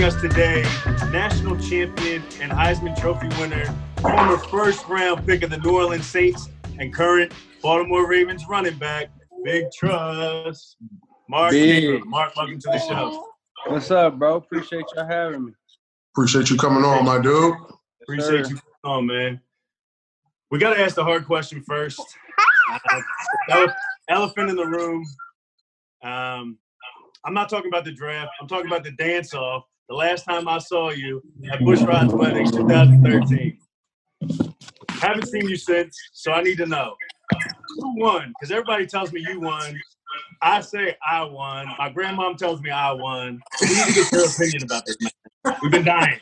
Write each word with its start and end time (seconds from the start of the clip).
joining 0.00 0.14
us 0.14 0.22
today, 0.22 0.62
national 1.10 1.58
champion 1.58 2.22
and 2.40 2.50
Heisman 2.50 2.98
Trophy 2.98 3.28
winner, 3.38 3.66
former 4.00 4.38
first 4.38 4.88
round 4.88 5.26
pick 5.26 5.42
of 5.42 5.50
the 5.50 5.58
New 5.58 5.76
Orleans 5.76 6.06
Saints, 6.06 6.48
and 6.78 6.90
current 6.94 7.32
Baltimore 7.60 8.08
Ravens 8.08 8.46
running 8.48 8.78
back, 8.78 9.10
Big 9.44 9.66
Truss. 9.78 10.76
Mark, 11.28 11.50
Big. 11.50 12.02
Mark, 12.06 12.34
welcome 12.34 12.58
to 12.60 12.68
the 12.68 12.78
show. 12.78 13.26
What's 13.66 13.90
up, 13.90 14.18
bro? 14.18 14.36
Appreciate 14.36 14.86
y'all 14.96 15.06
having 15.06 15.44
me. 15.44 15.52
Appreciate 16.14 16.48
you 16.48 16.56
coming 16.56 16.82
on, 16.82 17.04
my 17.04 17.20
dude. 17.20 17.54
Appreciate 18.02 18.46
sir. 18.46 18.52
you 18.52 18.56
coming 18.56 18.62
on, 18.84 19.06
man. 19.06 19.40
We 20.50 20.58
got 20.58 20.72
to 20.72 20.80
ask 20.80 20.94
the 20.94 21.04
hard 21.04 21.26
question 21.26 21.62
first. 21.62 22.00
Uh, 23.50 23.66
elephant 24.08 24.48
in 24.48 24.56
the 24.56 24.66
room. 24.66 25.04
Um, 26.02 26.56
I'm 27.22 27.34
not 27.34 27.50
talking 27.50 27.68
about 27.68 27.84
the 27.84 27.92
draft. 27.92 28.30
I'm 28.40 28.48
talking 28.48 28.66
about 28.66 28.82
the 28.82 28.92
dance 28.92 29.34
off. 29.34 29.64
The 29.90 29.96
last 29.96 30.24
time 30.24 30.46
I 30.46 30.58
saw 30.58 30.90
you 30.90 31.20
at 31.50 31.58
Bushra 31.58 32.04
Athletics 32.04 32.52
2013. 32.52 33.58
Haven't 34.88 35.26
seen 35.26 35.48
you 35.48 35.56
since, 35.56 35.98
so 36.12 36.30
I 36.30 36.42
need 36.42 36.58
to 36.58 36.66
know 36.66 36.94
who 37.76 38.00
won? 38.00 38.32
Because 38.38 38.52
everybody 38.52 38.86
tells 38.86 39.12
me 39.12 39.20
you 39.28 39.40
won. 39.40 39.76
I 40.42 40.60
say 40.60 40.96
I 41.04 41.24
won. 41.24 41.66
My 41.76 41.90
grandmom 41.90 42.36
tells 42.36 42.60
me 42.62 42.70
I 42.70 42.92
won. 42.92 43.40
We 43.60 43.66
need 43.66 43.86
to 43.86 43.92
get 43.94 44.12
your 44.12 44.26
opinion 44.26 44.62
about 44.62 44.86
this, 44.86 44.96
man. 45.00 45.56
We've 45.60 45.72
been 45.72 45.84
dying. 45.84 46.20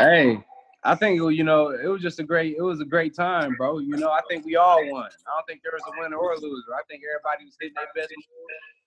Hey, 0.00 0.44
I 0.82 0.96
think 0.96 1.20
you 1.20 1.44
know 1.44 1.68
it 1.68 1.86
was 1.86 2.02
just 2.02 2.18
a 2.18 2.24
great. 2.24 2.56
It 2.56 2.62
was 2.62 2.80
a 2.80 2.84
great 2.84 3.14
time, 3.14 3.54
bro. 3.56 3.78
You 3.78 3.96
know, 3.96 4.10
I 4.10 4.22
think 4.28 4.44
we 4.44 4.56
all 4.56 4.84
won. 4.90 5.04
I 5.04 5.36
don't 5.36 5.46
think 5.46 5.60
there 5.62 5.70
was 5.72 5.82
a 5.86 6.00
winner 6.00 6.16
or 6.16 6.32
a 6.32 6.40
loser. 6.40 6.74
I 6.74 6.82
think 6.90 7.02
everybody 7.08 7.44
was 7.44 7.56
hitting 7.60 7.74
their 7.76 7.86
best. 7.94 8.12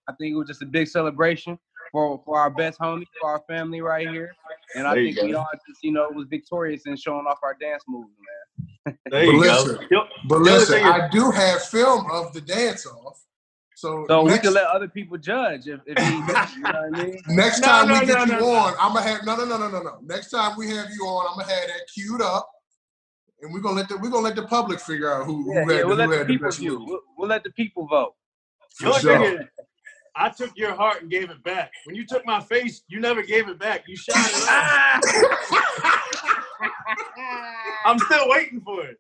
I 0.10 0.14
think 0.20 0.34
it 0.34 0.36
was 0.36 0.50
just 0.50 0.62
a 0.64 0.66
big 0.66 0.90
celebration 0.90 1.58
for 1.92 2.22
for 2.26 2.38
our 2.40 2.50
best 2.50 2.80
homie, 2.80 3.06
for 3.20 3.30
our 3.30 3.44
family 3.48 3.82
right 3.82 4.08
here, 4.08 4.34
and 4.76 4.88
I 4.88 4.94
There 4.94 5.04
you 5.04 5.14
think 5.14 5.28
we 5.28 5.34
all 5.36 5.48
just 5.68 5.84
you 5.84 5.92
know 5.92 6.10
was 6.14 6.28
victorious 6.30 6.86
in 6.86 6.96
showing 6.96 7.26
off 7.28 7.40
our 7.44 7.56
dance 7.60 7.84
moves, 7.88 8.14
man. 8.86 8.98
There 9.10 9.26
you 9.26 9.32
But 9.34 9.46
go. 9.46 9.64
listen, 9.64 9.88
Yep. 9.92 10.04
But 10.28 10.38
The 10.40 10.44
listen, 10.44 10.78
is- 10.80 10.86
I 10.86 11.10
do 11.10 11.32
have 11.32 11.64
film 11.64 12.10
of 12.12 12.34
the 12.34 12.42
dance 12.42 12.86
off. 12.86 13.20
So, 13.76 14.06
So 14.08 14.22
we 14.24 14.38
can 14.38 14.54
let 14.54 14.66
other 14.68 14.88
people 14.88 15.18
judge 15.18 15.68
if, 15.68 15.80
if 15.88 15.98
he, 15.98 16.04
you 16.60 16.68
know 16.68 16.72
what 16.74 16.76
I 16.76 16.90
mean. 16.92 17.20
next 17.30 17.62
No, 17.62 17.68
time 17.68 17.88
no, 17.88 18.00
we 18.00 18.06
get 18.06 18.28
no, 18.28 18.36
you 18.36 18.40
no, 18.42 18.50
on, 18.56 18.74
I'm 18.80 18.94
gonna 18.94 19.02
have 19.08 19.26
no 19.26 19.36
no 19.36 19.46
no 19.46 19.58
no 19.58 19.70
no 19.70 19.82
no. 19.82 20.00
Next 20.04 20.30
time 20.30 20.56
we 20.56 20.70
have 20.70 20.88
you 20.92 21.02
on, 21.06 21.28
I'm 21.32 21.40
gonna 21.40 21.52
have 21.52 21.68
that 21.68 21.88
queued 21.94 22.22
up. 22.22 22.48
And 23.42 23.52
we're 23.52 23.60
gonna 23.60 23.78
let 23.78 23.90
the 23.90 23.98
we're 23.98 24.12
gonna 24.12 24.24
let 24.26 24.36
the 24.36 24.46
public 24.46 24.80
figure 24.80 25.12
out 25.12 25.26
who, 25.26 25.52
Yeah, 25.52 25.64
who 25.64 25.70
had, 25.70 25.78
yeah, 25.80 25.84
we'll 25.84 25.96
who 25.96 25.96
let 25.96 26.10
the 26.12 26.18
had 26.18 26.28
the 26.28 26.34
people 26.34 26.48
best 26.48 26.60
view. 26.60 26.78
move. 26.80 26.90
We'll, 26.90 27.00
we'll 27.18 27.30
let 27.30 27.44
the 27.44 27.50
people 27.52 27.88
vote. 27.88 28.14
The 28.80 28.86
For 28.94 29.00
sure. 29.00 29.50
Thing 30.16 30.26
is, 30.26 30.40
I 30.40 30.46
took 30.46 30.58
your 30.58 30.74
heart 30.76 31.02
and 31.02 31.12
gave 31.12 31.30
it 31.30 31.44
back. 31.44 31.72
When 31.86 31.96
you 31.96 32.06
took 32.06 32.26
my 32.26 32.42
face, 32.42 32.84
you 32.88 33.00
never 33.00 33.24
gave 33.24 33.48
it 33.50 33.60
back. 33.60 33.84
You 33.88 33.96
shot 33.96 34.16
it 34.18 34.48
up. 34.50 35.02
I'm 37.86 37.98
still 38.00 38.30
waiting 38.30 38.62
for 38.62 38.86
it. 38.86 38.98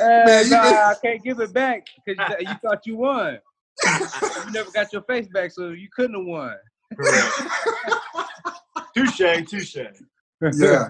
Man, 0.00 0.44
you 0.44 0.50
nah, 0.50 0.90
I 0.90 0.94
can't 1.02 1.22
give 1.22 1.40
it 1.40 1.52
back 1.52 1.86
because 2.04 2.36
you, 2.40 2.48
you 2.48 2.54
thought 2.62 2.86
you 2.86 2.96
won. 2.96 3.38
you 3.84 4.52
never 4.52 4.70
got 4.72 4.92
your 4.92 5.02
face 5.02 5.28
back, 5.28 5.52
so 5.52 5.68
you 5.70 5.88
couldn't 5.94 6.16
have 6.16 6.24
won. 6.24 6.56
Touche, 8.96 9.44
touche. 9.48 9.76
yeah. 10.52 10.88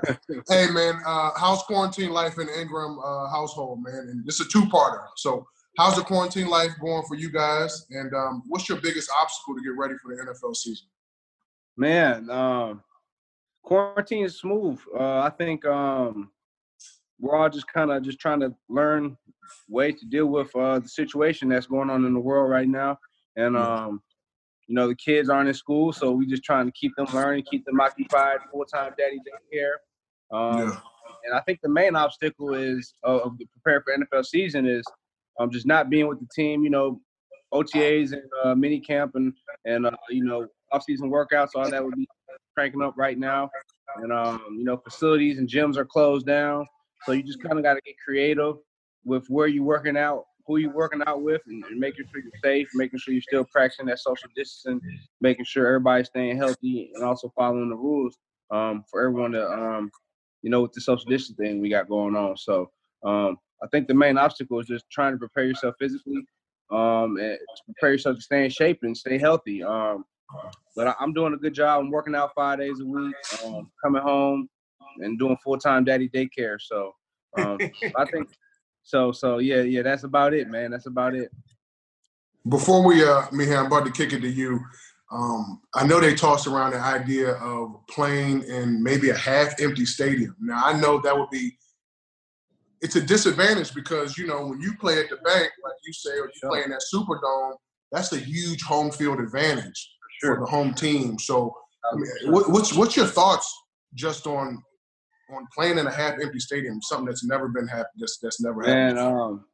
Hey 0.49 0.69
man, 0.71 1.01
uh, 1.07 1.31
how's 1.37 1.63
quarantine 1.63 2.11
life 2.11 2.39
in 2.39 2.47
the 2.47 2.61
Ingram 2.61 2.99
uh, 2.99 3.29
household, 3.31 3.83
man? 3.83 4.09
And 4.11 4.25
this 4.27 4.41
is 4.41 4.47
a 4.47 4.51
two-parter. 4.51 5.07
So, 5.17 5.47
how's 5.77 5.97
the 5.97 6.03
quarantine 6.03 6.49
life 6.49 6.73
going 6.81 7.05
for 7.07 7.17
you 7.17 7.31
guys? 7.31 7.87
And 7.91 8.13
um, 8.15 8.43
what's 8.49 8.69
your 8.69 8.81
biggest 8.81 9.11
obstacle 9.21 9.55
to 9.55 9.63
get 9.63 9.77
ready 9.77 9.95
for 10.03 10.15
the 10.15 10.23
NFL 10.23 10.57
season? 10.57 10.87
Man, 11.77 12.31
um, 12.31 12.83
quarantine 13.63 14.25
is 14.25 14.39
smooth. 14.39 14.79
Uh, 14.99 15.21
I 15.21 15.31
think 15.31 15.65
um, 15.65 16.31
we're 17.19 17.37
all 17.37 17.49
just 17.49 17.67
kind 17.73 17.91
of 17.91 18.03
just 18.03 18.21
trying 18.21 18.41
to 18.41 18.55
learn 18.69 19.17
ways 19.69 19.99
to 20.01 20.07
deal 20.07 20.27
with 20.27 20.55
uh, 20.55 20.79
the 20.79 20.89
situation 20.89 21.49
that's 21.49 21.67
going 21.67 21.91
on 21.91 22.05
in 22.05 22.15
the 22.15 22.21
world 22.21 22.51
right 22.51 22.69
now. 22.69 22.99
And 23.37 23.57
um, 23.57 24.01
you 24.69 24.75
know, 24.75 24.87
the 24.87 24.95
kids 24.95 25.29
aren't 25.29 25.49
in 25.49 25.55
school, 25.55 25.93
so 25.93 26.13
we're 26.13 26.29
just 26.29 26.45
trying 26.45 26.67
to 26.67 26.73
keep 26.73 26.95
them 26.97 27.07
learning, 27.13 27.45
keep 27.51 27.65
them 27.65 27.81
occupied, 27.81 28.39
full 28.51 28.65
time 28.65 28.93
daddy 28.97 29.19
daycare. 29.19 30.37
Um, 30.37 30.69
Yeah. 30.69 30.77
And 31.25 31.35
I 31.35 31.41
think 31.41 31.61
the 31.63 31.71
main 31.71 31.97
obstacle 31.97 32.55
is 32.55 32.95
uh, 33.07 33.21
of 33.21 33.39
the 33.39 33.47
prepare 33.47 33.83
for 33.83 33.97
NFL 33.97 34.27
season 34.27 34.67
is 34.67 34.85
um, 35.39 35.51
just 35.51 35.67
not 35.67 35.91
being 35.91 36.07
with 36.07 36.21
the 36.21 36.29
team. 36.35 36.63
You 36.63 36.71
know, 36.71 37.01
OTAs 37.53 38.13
and 38.13 38.23
uh, 38.43 38.55
mini 38.55 38.81
camp 38.81 39.13
and 39.15 39.33
and 39.65 39.87
uh, 39.87 39.91
you 40.11 40.25
know 40.25 40.47
off 40.73 40.85
season 40.85 41.11
workouts, 41.11 41.51
all 41.55 41.69
that 41.69 41.85
would 41.85 41.95
be 41.95 42.09
cranking 42.55 42.83
up 42.83 42.95
right 42.97 43.19
now. 43.19 43.51
And 43.97 44.13
um, 44.13 44.43
you 44.59 44.65
know, 44.65 44.77
facilities 44.77 45.39
and 45.39 45.49
gyms 45.49 45.77
are 45.77 45.85
closed 45.85 46.27
down, 46.27 46.67
so 47.05 47.13
you 47.13 47.23
just 47.23 47.43
kind 47.43 47.59
of 47.59 47.65
got 47.65 47.75
to 47.75 47.81
get 47.85 47.95
creative 48.05 48.57
with 49.05 49.27
where 49.29 49.47
you're 49.47 49.63
working 49.63 49.97
out, 49.97 50.25
who 50.47 50.57
you're 50.57 50.73
working 50.73 51.03
out 51.07 51.23
with, 51.23 51.43
and, 51.47 51.63
and 51.65 51.79
making 51.79 52.07
sure 52.11 52.23
you're 52.23 52.33
safe, 52.43 52.69
making 52.75 52.99
sure 52.99 53.13
you're 53.13 53.23
still 53.23 53.47
practicing 53.53 53.87
that 53.87 53.99
social 53.99 54.29
distancing, 54.35 54.81
making 55.21 55.45
sure 55.45 55.67
everybody's 55.67 56.07
staying 56.07 56.37
healthy, 56.37 56.91
and 56.95 57.05
also 57.05 57.31
following 57.37 57.69
the 57.69 57.77
rules 57.77 58.17
um, 58.51 58.83
for 58.91 59.03
everyone 59.03 59.33
to 59.33 59.47
um, 59.49 59.91
you 60.45 60.51
know, 60.51 60.61
with 60.61 60.73
the 60.73 60.81
social 60.81 61.09
distancing 61.09 61.61
we 61.61 61.71
got 61.71 61.89
going 61.89 62.15
on. 62.15 62.37
So 62.37 62.71
um, 63.03 63.39
I 63.65 63.67
think 63.69 63.89
the 63.89 63.95
main 63.95 64.19
obstacle 64.19 64.61
is 64.61 64.67
just 64.67 64.85
trying 64.91 65.13
to 65.13 65.19
prepare 65.19 65.45
yourself 65.45 65.75
physically, 65.81 66.27
um, 66.71 67.17
and 67.17 67.39
prepare 67.65 67.93
yourself 67.93 68.17
to 68.17 68.23
stay 68.23 68.45
in 68.45 68.51
shape 68.51 68.81
and 68.83 68.97
stay 68.97 69.19
healthy. 69.19 69.63
Um, 69.63 70.05
but 70.77 70.89
I, 70.89 70.95
I'm 71.01 71.15
doing 71.15 71.33
a 71.33 71.39
good 71.39 71.55
job. 71.55 71.81
I'm 71.81 71.91
working 71.91 72.15
out 72.15 72.33
five 72.35 72.59
days 72.59 72.81
a 72.81 72.85
week, 72.85 73.15
um, 73.45 73.71
coming 73.83 74.03
home 74.03 74.49
and 74.99 75.19
doing 75.19 75.37
full 75.43 75.59
time 75.59 75.85
daddy 75.85 76.09
daycare. 76.09 76.61
So 76.61 76.93
um, 77.39 77.59
I 77.97 78.05
think 78.05 78.29
so. 78.83 79.13
So 79.13 79.39
yeah, 79.39 79.63
yeah, 79.63 79.83
that's 79.83 80.05
about 80.05 80.35
it, 80.35 80.49
man. 80.49 80.71
That's 80.71 80.87
about 80.87 81.15
it. 81.15 81.31
Before 82.47 82.85
we, 82.85 83.03
uh, 83.03 83.23
Miha, 83.29 83.59
I'm 83.59 83.67
about 83.67 83.87
to 83.87 83.93
kick 83.93 84.13
it 84.13 84.21
to 84.21 84.29
you. 84.29 84.61
Um, 85.11 85.63
I 85.75 85.87
know 85.87 86.01
they 86.01 86.15
tossed 86.15 86.47
around 86.47 86.73
the 86.73 86.81
idea 86.81 87.35
of 87.35 87.77
playing 87.89 88.43
in 88.43 88.83
maybe 88.83 89.11
a 89.11 89.17
half-empty 89.17 89.87
stadium. 89.87 90.37
Now 90.41 90.61
I 90.63 90.79
know 90.79 91.01
that 91.01 91.17
would 91.17 91.31
be. 91.31 91.57
It's 92.85 92.97
a 92.97 93.01
disadvantage 93.01 93.75
because 93.75 94.19
you 94.19 94.27
know 94.27 94.47
when 94.49 94.61
you 94.61 94.77
play 94.77 95.01
at 95.01 95.09
the 95.09 95.17
bank, 95.17 95.51
like 95.65 95.75
you 95.87 95.93
say, 95.95 96.11
or 96.11 96.27
you 96.27 96.33
Sure. 96.39 96.51
play 96.51 96.63
in 96.65 96.71
that 96.71 96.83
Superdome, 96.93 97.57
that's 97.91 98.13
a 98.13 98.19
huge 98.19 98.63
home 98.63 98.91
field 98.91 99.21
advantage 99.21 99.91
Sure. 100.21 100.35
for 100.35 100.41
the 100.45 100.51
home 100.51 100.75
team. 100.75 101.19
So, 101.19 101.57
I 101.91 101.97
mean, 101.97 102.33
what, 102.33 102.51
what's 102.51 102.75
what's 102.75 102.95
your 102.95 103.07
thoughts 103.07 103.49
just 103.95 104.27
on 104.27 104.63
on 105.31 105.47
playing 105.57 105.79
in 105.79 105.87
a 105.87 105.91
half-empty 105.91 106.39
stadium? 106.39 106.83
Something 106.83 107.07
that's 107.07 107.25
never 107.25 107.49
been 107.49 107.67
happened. 107.67 108.01
That's 108.01 108.19
that's 108.19 108.43
never 108.43 108.61
happened. 108.61 108.99
And 108.99 108.99
um, 108.99 109.47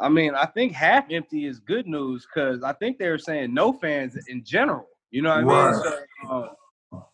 I 0.00 0.08
mean, 0.08 0.34
I 0.34 0.46
think 0.46 0.72
half 0.72 1.04
empty 1.10 1.44
is 1.44 1.58
good 1.60 1.86
news 1.86 2.26
because 2.26 2.62
I 2.62 2.72
think 2.72 2.98
they 2.98 3.10
were 3.10 3.18
saying 3.18 3.52
no 3.52 3.74
fans 3.74 4.16
in 4.28 4.42
general. 4.44 4.86
You 5.10 5.20
know 5.20 5.28
what 5.28 5.38
I 5.38 5.42
mean? 5.42 5.48
Right. 5.50 6.06
So, 6.22 6.30
um, 6.30 7.04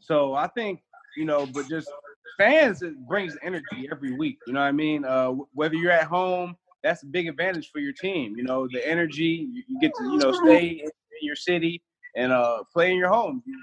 so 0.00 0.34
I 0.34 0.46
think 0.46 0.80
you 1.18 1.26
know, 1.26 1.46
but 1.46 1.68
just 1.68 1.90
fans 2.36 2.82
it 2.82 2.96
brings 3.06 3.36
energy 3.42 3.88
every 3.90 4.12
week. 4.12 4.38
You 4.46 4.52
know 4.52 4.60
what 4.60 4.66
I 4.66 4.72
mean? 4.72 5.04
Uh, 5.04 5.32
whether 5.52 5.74
you're 5.74 5.92
at 5.92 6.06
home, 6.06 6.56
that's 6.82 7.02
a 7.02 7.06
big 7.06 7.28
advantage 7.28 7.70
for 7.72 7.80
your 7.80 7.92
team. 7.92 8.36
You 8.36 8.44
know, 8.44 8.68
the 8.72 8.86
energy 8.86 9.48
you, 9.52 9.62
you 9.68 9.80
get 9.80 9.92
to 9.94 10.04
you 10.04 10.18
know 10.18 10.32
stay 10.32 10.82
in, 10.84 10.90
your 11.22 11.34
city 11.34 11.82
and 12.14 12.30
uh, 12.30 12.62
play 12.72 12.90
in 12.90 12.98
your 12.98 13.08
home. 13.08 13.42
You, 13.46 13.58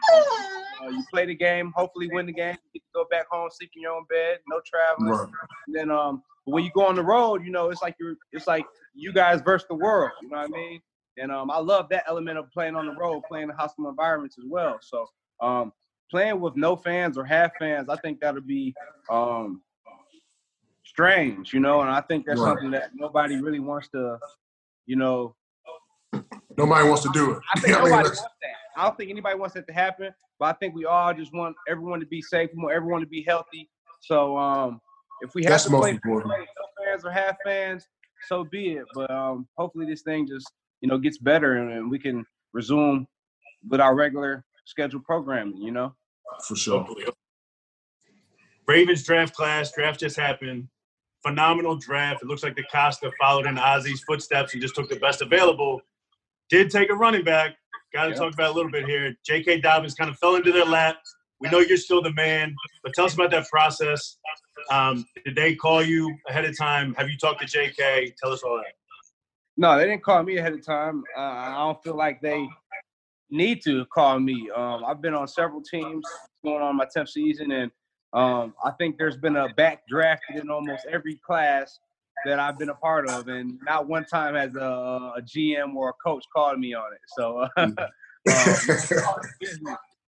uh, 0.83 0.89
you 0.89 1.03
play 1.11 1.25
the 1.25 1.35
game, 1.35 1.71
hopefully 1.75 2.09
win 2.11 2.25
the 2.25 2.33
game. 2.33 2.57
You 2.73 2.79
get 2.79 2.83
to 2.83 2.91
go 2.95 3.05
back 3.11 3.27
home, 3.29 3.49
sleep 3.51 3.69
in 3.75 3.83
your 3.83 3.93
own 3.93 4.05
bed, 4.09 4.39
no 4.49 4.59
traveling. 4.65 5.11
Right. 5.11 5.29
And 5.67 5.75
then 5.75 5.91
um 5.91 6.23
when 6.45 6.63
you 6.63 6.71
go 6.75 6.85
on 6.85 6.95
the 6.95 7.03
road, 7.03 7.43
you 7.45 7.51
know, 7.51 7.69
it's 7.69 7.81
like 7.81 7.95
you're 7.99 8.15
it's 8.31 8.47
like 8.47 8.65
you 8.93 9.13
guys 9.13 9.41
versus 9.41 9.67
the 9.69 9.75
world, 9.75 10.11
you 10.21 10.29
know 10.29 10.37
what 10.37 10.45
I 10.45 10.51
mean? 10.51 10.81
And 11.17 11.31
um 11.31 11.51
I 11.51 11.59
love 11.59 11.87
that 11.89 12.03
element 12.07 12.37
of 12.37 12.51
playing 12.51 12.75
on 12.75 12.87
the 12.87 12.93
road, 12.93 13.21
playing 13.27 13.49
in 13.49 13.55
hostile 13.55 13.87
environments 13.87 14.37
as 14.37 14.45
well. 14.47 14.79
So 14.81 15.05
um 15.41 15.71
playing 16.09 16.39
with 16.39 16.55
no 16.55 16.75
fans 16.75 17.17
or 17.17 17.25
half 17.25 17.51
fans, 17.59 17.89
I 17.89 17.95
think 17.97 18.19
that'll 18.19 18.41
be 18.41 18.73
um 19.09 19.61
strange, 20.85 21.53
you 21.53 21.59
know, 21.59 21.81
and 21.81 21.89
I 21.89 22.01
think 22.01 22.25
that's 22.25 22.39
Right. 22.39 22.49
something 22.49 22.71
that 22.71 22.91
nobody 22.93 23.37
really 23.41 23.59
wants 23.59 23.87
to, 23.89 24.19
you 24.85 24.95
know, 24.95 25.35
Nobody 26.55 26.87
wants 26.87 27.01
to 27.03 27.09
do 27.13 27.31
it. 27.31 27.39
I 27.53 27.59
think 27.59 27.75
I 27.75 27.81
mean, 27.81 27.89
nobody 27.89 28.03
wants 28.07 28.21
that. 28.21 28.29
I 28.77 28.83
don't 28.85 28.97
think 28.97 29.09
anybody 29.09 29.37
wants 29.37 29.55
that 29.55 29.65
to 29.67 29.73
happen, 29.73 30.13
but 30.39 30.45
I 30.45 30.53
think 30.53 30.75
we 30.75 30.85
all 30.85 31.13
just 31.13 31.33
want 31.33 31.55
everyone 31.67 31.99
to 31.99 32.05
be 32.05 32.21
safe, 32.21 32.49
we 32.55 32.61
want 32.63 32.75
everyone 32.75 33.01
to 33.01 33.07
be 33.07 33.23
healthy. 33.23 33.69
So 34.01 34.37
um 34.37 34.79
if 35.21 35.33
we 35.35 35.43
have 35.43 35.51
That's 35.51 35.63
to 35.65 35.69
play 35.71 35.91
important. 35.91 36.31
play 36.31 36.39
no 36.39 36.85
fans 36.85 37.05
or 37.05 37.11
half 37.11 37.37
fans, 37.45 37.87
so 38.27 38.43
be 38.43 38.73
it. 38.73 38.85
But 38.93 39.09
um, 39.09 39.47
hopefully 39.57 39.85
this 39.85 40.01
thing 40.01 40.27
just 40.27 40.51
you 40.81 40.89
know 40.89 40.97
gets 40.97 41.17
better 41.17 41.57
and, 41.57 41.71
and 41.71 41.89
we 41.89 41.97
can 41.97 42.25
resume 42.53 43.07
with 43.69 43.79
our 43.79 43.95
regular 43.95 44.43
scheduled 44.65 45.03
programming. 45.05 45.57
You 45.57 45.71
know. 45.71 45.95
for 46.47 46.55
sure. 46.55 46.87
Ravens 48.67 49.03
draft 49.03 49.35
class. 49.35 49.71
Draft 49.71 49.99
just 49.99 50.15
happened. 50.17 50.67
Phenomenal 51.25 51.75
draft. 51.77 52.21
It 52.23 52.27
looks 52.27 52.43
like 52.43 52.55
DeCosta 52.55 53.11
followed 53.19 53.45
in 53.45 53.57
Ozzie's 53.57 54.03
footsteps 54.03 54.53
and 54.53 54.61
just 54.61 54.75
took 54.75 54.89
the 54.89 54.97
best 54.97 55.21
available. 55.21 55.81
Did 56.49 56.69
take 56.69 56.89
a 56.89 56.93
running 56.95 57.23
back. 57.23 57.55
Got 57.93 58.05
to 58.05 58.09
Yeah. 58.11 58.15
talk 58.15 58.33
about 58.33 58.51
a 58.51 58.53
little 58.53 58.71
bit 58.71 58.85
here. 58.85 59.15
J.K. 59.25 59.61
Dobbins 59.61 59.93
kind 59.95 60.09
of 60.09 60.17
fell 60.17 60.35
into 60.35 60.51
their 60.51 60.65
lap. 60.65 60.97
We 61.39 61.49
know 61.49 61.59
you're 61.59 61.77
still 61.77 62.01
the 62.01 62.13
man, 62.13 62.55
but 62.83 62.93
tell 62.93 63.05
us 63.05 63.13
about 63.13 63.31
that 63.31 63.47
process. 63.49 64.17
Um, 64.71 65.05
did 65.25 65.35
they 65.35 65.55
call 65.55 65.83
you 65.83 66.15
ahead 66.29 66.45
of 66.45 66.57
time? 66.57 66.93
Have 66.95 67.09
you 67.09 67.17
talked 67.17 67.41
to 67.41 67.45
JK? 67.47 68.13
Tell 68.21 68.31
us 68.31 68.43
all 68.43 68.57
that. 68.57 68.73
No, 69.57 69.77
they 69.77 69.85
didn't 69.85 70.03
call 70.03 70.23
me 70.23 70.37
ahead 70.37 70.53
of 70.53 70.65
time. 70.65 71.03
Uh, 71.15 71.21
I 71.21 71.55
don't 71.57 71.83
feel 71.83 71.95
like 71.95 72.21
they 72.21 72.47
need 73.33 73.61
to 73.63 73.85
call 73.87 74.19
me. 74.19 74.49
Um, 74.55 74.83
I've 74.85 75.01
been 75.01 75.13
on 75.13 75.27
several 75.27 75.61
teams 75.61 76.03
going 76.45 76.61
on 76.61 76.77
my 76.77 76.85
10th 76.85 77.09
season, 77.09 77.51
and 77.51 77.71
um, 78.13 78.53
I 78.63 78.71
think 78.71 78.97
there's 78.97 79.17
been 79.17 79.35
a 79.35 79.49
back 79.55 79.81
drafted 79.89 80.39
in 80.41 80.49
almost 80.49 80.85
every 80.91 81.19
class 81.25 81.79
that 82.25 82.39
I've 82.39 82.57
been 82.59 82.69
a 82.69 82.75
part 82.75 83.09
of, 83.09 83.27
and 83.27 83.59
not 83.65 83.87
one 83.87 84.05
time 84.05 84.35
has 84.35 84.55
a, 84.55 84.59
a 85.17 85.21
GM 85.21 85.73
or 85.75 85.89
a 85.89 85.93
coach 85.93 86.23
called 86.33 86.59
me 86.59 86.73
on 86.73 86.93
it. 86.93 86.99
So 87.17 87.39
uh, 87.39 87.49
um, 87.57 87.75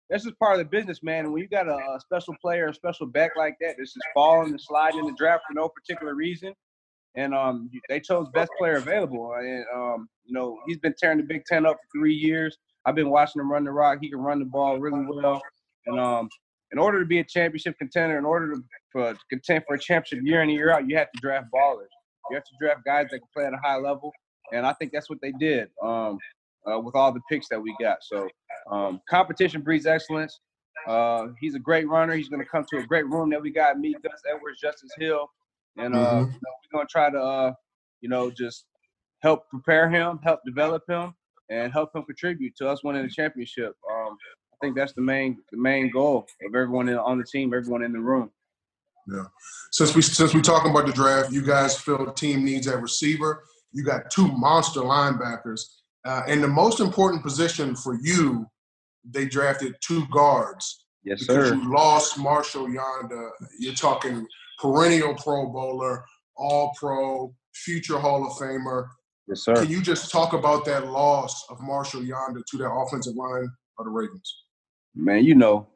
that's 0.08 0.24
just 0.24 0.38
part 0.38 0.52
of 0.52 0.58
the 0.58 0.64
business, 0.64 1.02
man. 1.02 1.24
And 1.24 1.32
when 1.32 1.42
you 1.42 1.48
got 1.48 1.68
a, 1.68 1.74
a, 1.74 2.00
special 2.00 2.34
player, 2.40 2.68
a 2.68 2.74
special 2.74 3.06
back 3.06 3.32
like 3.36 3.56
that, 3.60 3.74
this 3.78 3.90
is 3.90 4.02
falling 4.14 4.50
and 4.50 4.60
sliding 4.60 5.00
in 5.00 5.06
the 5.06 5.14
draft 5.18 5.44
for 5.46 5.54
no 5.54 5.68
particular 5.68 6.14
reason. 6.14 6.54
And 7.16 7.34
um, 7.34 7.68
they 7.88 8.00
chose 8.00 8.28
best 8.32 8.50
player 8.58 8.76
available. 8.76 9.34
And 9.38 9.64
um, 9.74 10.08
you 10.24 10.34
know, 10.34 10.58
he's 10.66 10.78
been 10.78 10.94
tearing 10.98 11.18
the 11.18 11.24
Big 11.24 11.44
Ten 11.46 11.66
up 11.66 11.76
for 11.76 11.98
three 11.98 12.14
years. 12.14 12.56
I've 12.88 12.94
been 12.94 13.10
watching 13.10 13.40
him 13.40 13.52
run 13.52 13.64
the 13.64 13.70
rock. 13.70 13.98
He 14.00 14.08
can 14.08 14.20
run 14.20 14.38
the 14.38 14.46
ball 14.46 14.78
really 14.78 15.04
well. 15.06 15.42
And 15.86 16.00
um, 16.00 16.30
in 16.72 16.78
order 16.78 17.00
to 17.00 17.04
be 17.04 17.18
a 17.18 17.24
championship 17.24 17.76
contender, 17.78 18.16
in 18.16 18.24
order 18.24 18.54
to, 18.54 18.62
for, 18.90 19.12
to 19.12 19.18
contend 19.28 19.64
for 19.68 19.74
a 19.74 19.78
championship 19.78 20.20
year 20.26 20.42
in 20.42 20.48
and 20.48 20.56
year 20.56 20.70
out, 20.70 20.88
you 20.88 20.96
have 20.96 21.12
to 21.12 21.20
draft 21.20 21.48
ballers. 21.54 21.92
You 22.30 22.36
have 22.36 22.44
to 22.44 22.54
draft 22.58 22.80
guys 22.86 23.08
that 23.10 23.18
can 23.18 23.28
play 23.36 23.44
at 23.44 23.52
a 23.52 23.58
high 23.62 23.76
level, 23.76 24.10
and 24.54 24.64
I 24.64 24.72
think 24.72 24.92
that's 24.92 25.10
what 25.10 25.18
they 25.20 25.32
did 25.32 25.68
um, 25.84 26.18
uh, 26.66 26.80
with 26.80 26.94
all 26.94 27.12
the 27.12 27.20
picks 27.30 27.48
that 27.50 27.60
we 27.60 27.76
got. 27.78 27.98
So 28.00 28.26
um, 28.70 29.02
competition 29.08 29.60
breeds 29.60 29.84
excellence. 29.84 30.40
Uh, 30.86 31.26
he's 31.40 31.56
a 31.56 31.58
great 31.58 31.88
runner. 31.88 32.14
He's 32.14 32.30
going 32.30 32.42
to 32.42 32.48
come 32.48 32.64
to 32.70 32.78
a 32.78 32.86
great 32.86 33.06
room 33.06 33.28
that 33.30 33.42
we 33.42 33.50
got. 33.50 33.78
Me, 33.78 33.94
Gus 34.02 34.20
Edwards, 34.30 34.60
Justice 34.60 34.92
Hill, 34.98 35.26
and 35.76 35.94
uh, 35.94 35.98
mm-hmm. 35.98 36.32
you 36.32 36.40
know, 36.40 36.52
we're 36.72 36.78
going 36.78 36.86
to 36.86 36.90
try 36.90 37.10
to, 37.10 37.18
uh, 37.18 37.52
you 38.00 38.08
know, 38.08 38.30
just 38.30 38.64
help 39.20 39.48
prepare 39.50 39.90
him, 39.90 40.20
help 40.22 40.40
develop 40.46 40.82
him, 40.88 41.14
and 41.50 41.72
help 41.72 41.94
him 41.94 42.02
contribute 42.04 42.56
to 42.56 42.68
us 42.68 42.84
winning 42.84 43.02
the 43.02 43.10
championship. 43.10 43.74
Um, 43.90 44.16
I 44.52 44.66
think 44.66 44.76
that's 44.76 44.92
the 44.92 45.02
main 45.02 45.38
the 45.52 45.58
main 45.58 45.90
goal 45.90 46.26
of 46.46 46.54
everyone 46.54 46.88
in, 46.88 46.96
on 46.96 47.18
the 47.18 47.24
team, 47.24 47.54
everyone 47.54 47.82
in 47.82 47.92
the 47.92 48.00
room. 48.00 48.30
Yeah. 49.06 49.24
Since 49.72 49.94
we 49.94 50.02
since 50.02 50.34
we're 50.34 50.42
talking 50.42 50.70
about 50.70 50.86
the 50.86 50.92
draft, 50.92 51.32
you 51.32 51.42
guys 51.42 51.78
feel 51.78 52.04
the 52.04 52.12
team 52.12 52.44
needs 52.44 52.66
a 52.66 52.76
receiver. 52.76 53.44
You 53.72 53.84
got 53.84 54.10
two 54.10 54.28
monster 54.28 54.80
linebackers, 54.80 55.60
uh, 56.04 56.22
and 56.26 56.42
the 56.42 56.48
most 56.48 56.80
important 56.80 57.22
position 57.22 57.76
for 57.76 57.98
you, 58.02 58.46
they 59.08 59.26
drafted 59.26 59.74
two 59.80 60.06
guards. 60.08 60.84
Yes, 61.04 61.20
because 61.20 61.48
sir. 61.48 61.54
you 61.54 61.72
lost 61.72 62.18
Marshall 62.18 62.66
Yanda. 62.66 63.30
You're 63.58 63.74
talking 63.74 64.26
perennial 64.58 65.14
Pro 65.14 65.46
Bowler, 65.50 66.04
All 66.36 66.74
Pro, 66.78 67.34
future 67.54 67.98
Hall 67.98 68.26
of 68.26 68.32
Famer. 68.32 68.88
Yes, 69.28 69.42
sir. 69.42 69.54
Can 69.54 69.68
you 69.68 69.82
just 69.82 70.10
talk 70.10 70.32
about 70.32 70.64
that 70.64 70.86
loss 70.86 71.44
of 71.50 71.60
Marshall 71.60 72.00
Yanda 72.00 72.42
to 72.50 72.56
that 72.58 72.70
offensive 72.70 73.14
line 73.14 73.50
of 73.78 73.84
the 73.84 73.90
Ravens? 73.90 74.44
Man, 74.94 75.22
you 75.22 75.34
know, 75.34 75.68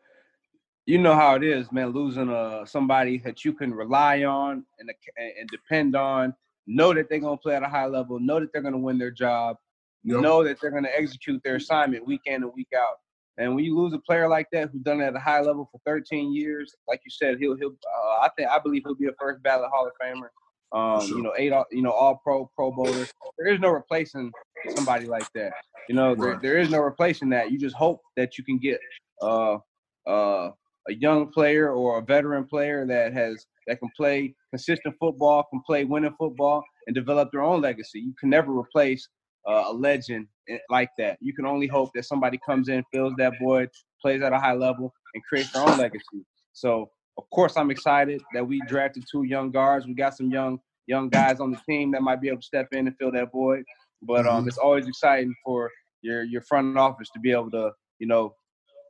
you 0.87 0.97
know 0.97 1.15
how 1.15 1.35
it 1.35 1.45
is, 1.45 1.71
man. 1.71 1.91
Losing 1.91 2.31
uh 2.31 2.65
somebody 2.65 3.19
that 3.19 3.45
you 3.45 3.53
can 3.53 3.75
rely 3.75 4.25
on 4.25 4.65
and 4.79 4.91
and 5.19 5.49
depend 5.51 5.95
on, 5.95 6.35
know 6.67 6.95
that 6.95 7.11
they're 7.11 7.21
gonna 7.21 7.37
play 7.37 7.55
at 7.55 7.63
a 7.63 7.69
high 7.69 7.87
level, 7.87 8.19
know 8.19 8.41
that 8.41 8.53
they're 8.55 8.63
gonna 8.63 8.79
win 8.79 8.97
their 8.97 9.11
job, 9.11 9.59
yep. 10.03 10.21
know 10.21 10.43
that 10.43 10.59
they're 10.61 10.71
gonna 10.71 10.89
execute 10.97 11.43
their 11.45 11.57
assignment 11.57 12.07
week 12.07 12.23
in 12.25 12.43
and 12.43 12.53
week 12.55 12.69
out. 12.75 12.97
And 13.37 13.55
when 13.55 13.65
you 13.65 13.77
lose 13.77 13.93
a 13.93 13.99
player 13.99 14.29
like 14.29 14.47
that 14.53 14.71
who's 14.71 14.83
done 14.83 15.01
it 15.01 15.05
at 15.05 15.17
a 15.17 15.21
high 15.21 15.41
level 15.41 15.69
for 15.71 15.81
13 15.87 16.35
years, 16.35 16.75
like 16.89 17.01
you 17.05 17.11
said, 17.11 17.37
he'll 17.39 17.57
he'll 17.57 17.77
uh, 17.87 18.23
I 18.23 18.31
think 18.37 18.49
I 18.49 18.59
believe 18.59 18.83
he'll 18.85 18.95
be 18.95 19.09
a 19.09 19.13
first 19.21 19.43
ballot 19.43 19.71
Hall 19.71 19.87
of 19.87 19.93
Famer. 20.03 20.29
Um, 20.75 21.07
sure. 21.07 21.19
you 21.19 21.23
know, 21.23 21.33
eight 21.37 21.53
you 21.71 21.83
know 21.83 21.91
all 21.93 22.21
pro 22.23 22.51
pro 22.57 22.71
bowler. 22.71 23.07
There 23.39 23.53
is 23.53 23.61
no 23.61 23.69
replacing 23.71 24.33
somebody 24.75 25.07
like 25.07 25.27
that. 25.35 25.53
You 25.89 25.95
know, 25.95 26.15
there, 26.15 26.39
there 26.41 26.59
is 26.59 26.71
no 26.71 26.79
replacing 26.79 27.29
that. 27.31 27.51
You 27.51 27.59
just 27.59 27.77
hope 27.77 28.01
that 28.17 28.39
you 28.39 28.45
can 28.45 28.59
get 28.59 28.81
uh 29.21 29.59
uh 30.07 30.51
a 30.89 30.95
young 30.95 31.31
player 31.31 31.73
or 31.73 31.99
a 31.99 32.03
veteran 32.03 32.45
player 32.45 32.87
that 32.87 33.13
has 33.13 33.47
that 33.67 33.79
can 33.79 33.91
play 33.97 34.35
consistent 34.51 34.95
football, 34.99 35.47
can 35.51 35.63
play 35.67 35.85
winning 35.85 36.15
football, 36.19 36.63
and 36.87 36.95
develop 36.95 37.31
their 37.31 37.43
own 37.43 37.61
legacy. 37.61 38.01
You 38.01 38.15
can 38.19 38.31
never 38.31 38.53
replace 38.53 39.09
uh, 39.49 39.65
a 39.67 39.73
legend 39.73 40.27
like 40.71 40.91
that. 40.99 41.19
You 41.21 41.35
can 41.35 41.47
only 41.47 41.67
hope 41.67 41.91
that 41.95 42.05
somebody 42.05 42.39
comes 42.45 42.69
in, 42.69 42.85
fills 42.93 43.15
that 43.19 43.35
void, 43.41 43.71
plays 44.01 44.23
at 44.23 44.33
a 44.33 44.39
high 44.39 44.55
level, 44.55 44.93
and 45.15 45.23
creates 45.25 45.53
their 45.53 45.63
own 45.63 45.79
legacy. 45.79 46.25
So, 46.53 46.91
of 47.19 47.29
course, 47.31 47.57
I'm 47.57 47.71
excited 47.71 48.23
that 48.35 48.47
we 48.47 48.61
drafted 48.67 49.05
two 49.11 49.25
young 49.25 49.51
guards. 49.51 49.87
We 49.87 49.95
got 49.95 50.17
some 50.17 50.31
young 50.31 50.59
young 50.87 51.09
guys 51.09 51.41
on 51.41 51.51
the 51.51 51.61
team 51.69 51.93
that 51.93 52.03
might 52.03 52.21
be 52.21 52.29
able 52.29 52.41
to 52.41 52.47
step 52.47 52.69
in 52.73 52.87
and 52.87 52.97
fill 52.99 53.13
that 53.13 53.31
void. 53.31 53.65
But 54.03 54.27
um, 54.27 54.41
mm-hmm. 54.41 54.49
it's 54.49 54.59
always 54.59 54.89
exciting 54.89 55.35
for 55.45 55.71
your 56.03 56.23
your 56.25 56.43
front 56.43 56.77
office 56.77 57.09
to 57.11 57.21
be 57.21 57.33
able 57.33 57.51
to, 57.53 57.73
you 57.99 58.07
know, 58.07 58.35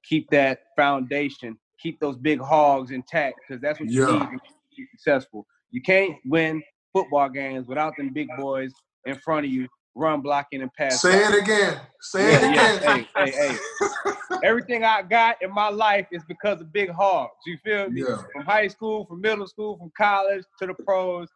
keep 0.04 0.30
that 0.30 0.60
foundation 0.76 1.58
keep 1.82 1.98
those 2.00 2.16
big 2.16 2.40
hogs 2.40 2.90
intact 2.90 3.40
because 3.40 3.60
that's 3.60 3.80
what 3.80 3.90
you 3.90 4.06
yeah. 4.06 4.12
need 4.12 4.20
to 4.20 4.40
be 4.76 4.86
successful. 4.92 5.46
You 5.70 5.82
can't 5.82 6.16
win 6.24 6.62
football 6.92 7.28
games 7.28 7.66
without 7.66 7.96
them 7.96 8.12
big 8.12 8.28
boys 8.38 8.72
in 9.06 9.16
front 9.16 9.46
of 9.46 9.52
you, 9.52 9.66
run 9.94 10.20
blocking 10.20 10.62
and 10.62 10.72
pass. 10.74 11.02
Say 11.02 11.24
it 11.24 11.42
again. 11.42 11.80
Say 12.00 12.32
yeah, 12.32 12.36
it 12.36 12.50
again. 12.50 13.04
Yeah. 13.16 13.24
hey, 13.24 13.30
hey, 13.30 13.56
hey. 13.56 14.12
Everything 14.44 14.84
I 14.84 15.02
got 15.02 15.36
in 15.42 15.52
my 15.52 15.68
life 15.68 16.06
is 16.12 16.22
because 16.26 16.60
of 16.60 16.72
big 16.72 16.90
hogs. 16.90 17.32
You 17.46 17.58
feel 17.64 17.90
me? 17.90 18.02
Yeah. 18.02 18.18
From 18.32 18.44
high 18.44 18.68
school, 18.68 19.04
from 19.06 19.20
middle 19.20 19.46
school, 19.46 19.76
from 19.78 19.92
college 19.96 20.44
to 20.60 20.66
the 20.66 20.74
pros. 20.74 21.28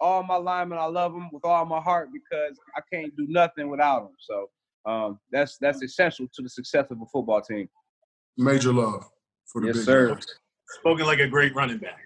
All 0.00 0.22
my 0.22 0.36
linemen, 0.36 0.78
I 0.78 0.86
love 0.86 1.12
them 1.12 1.28
with 1.30 1.44
all 1.44 1.64
my 1.66 1.80
heart 1.80 2.08
because 2.12 2.58
I 2.74 2.80
can't 2.92 3.14
do 3.16 3.26
nothing 3.28 3.68
without 3.68 4.04
them. 4.04 4.14
So 4.18 4.90
um, 4.90 5.20
that's 5.30 5.58
that's 5.58 5.82
essential 5.82 6.26
to 6.34 6.42
the 6.42 6.48
success 6.48 6.86
of 6.90 7.00
a 7.02 7.06
football 7.12 7.42
team. 7.42 7.68
Major 8.38 8.72
love 8.72 9.04
for 9.46 9.60
the 9.60 9.68
yes, 9.68 9.76
big 9.76 9.84
sir. 9.84 10.18
Spoken 10.78 11.04
like 11.04 11.18
a 11.18 11.28
great 11.28 11.54
running 11.54 11.78
back. 11.78 11.98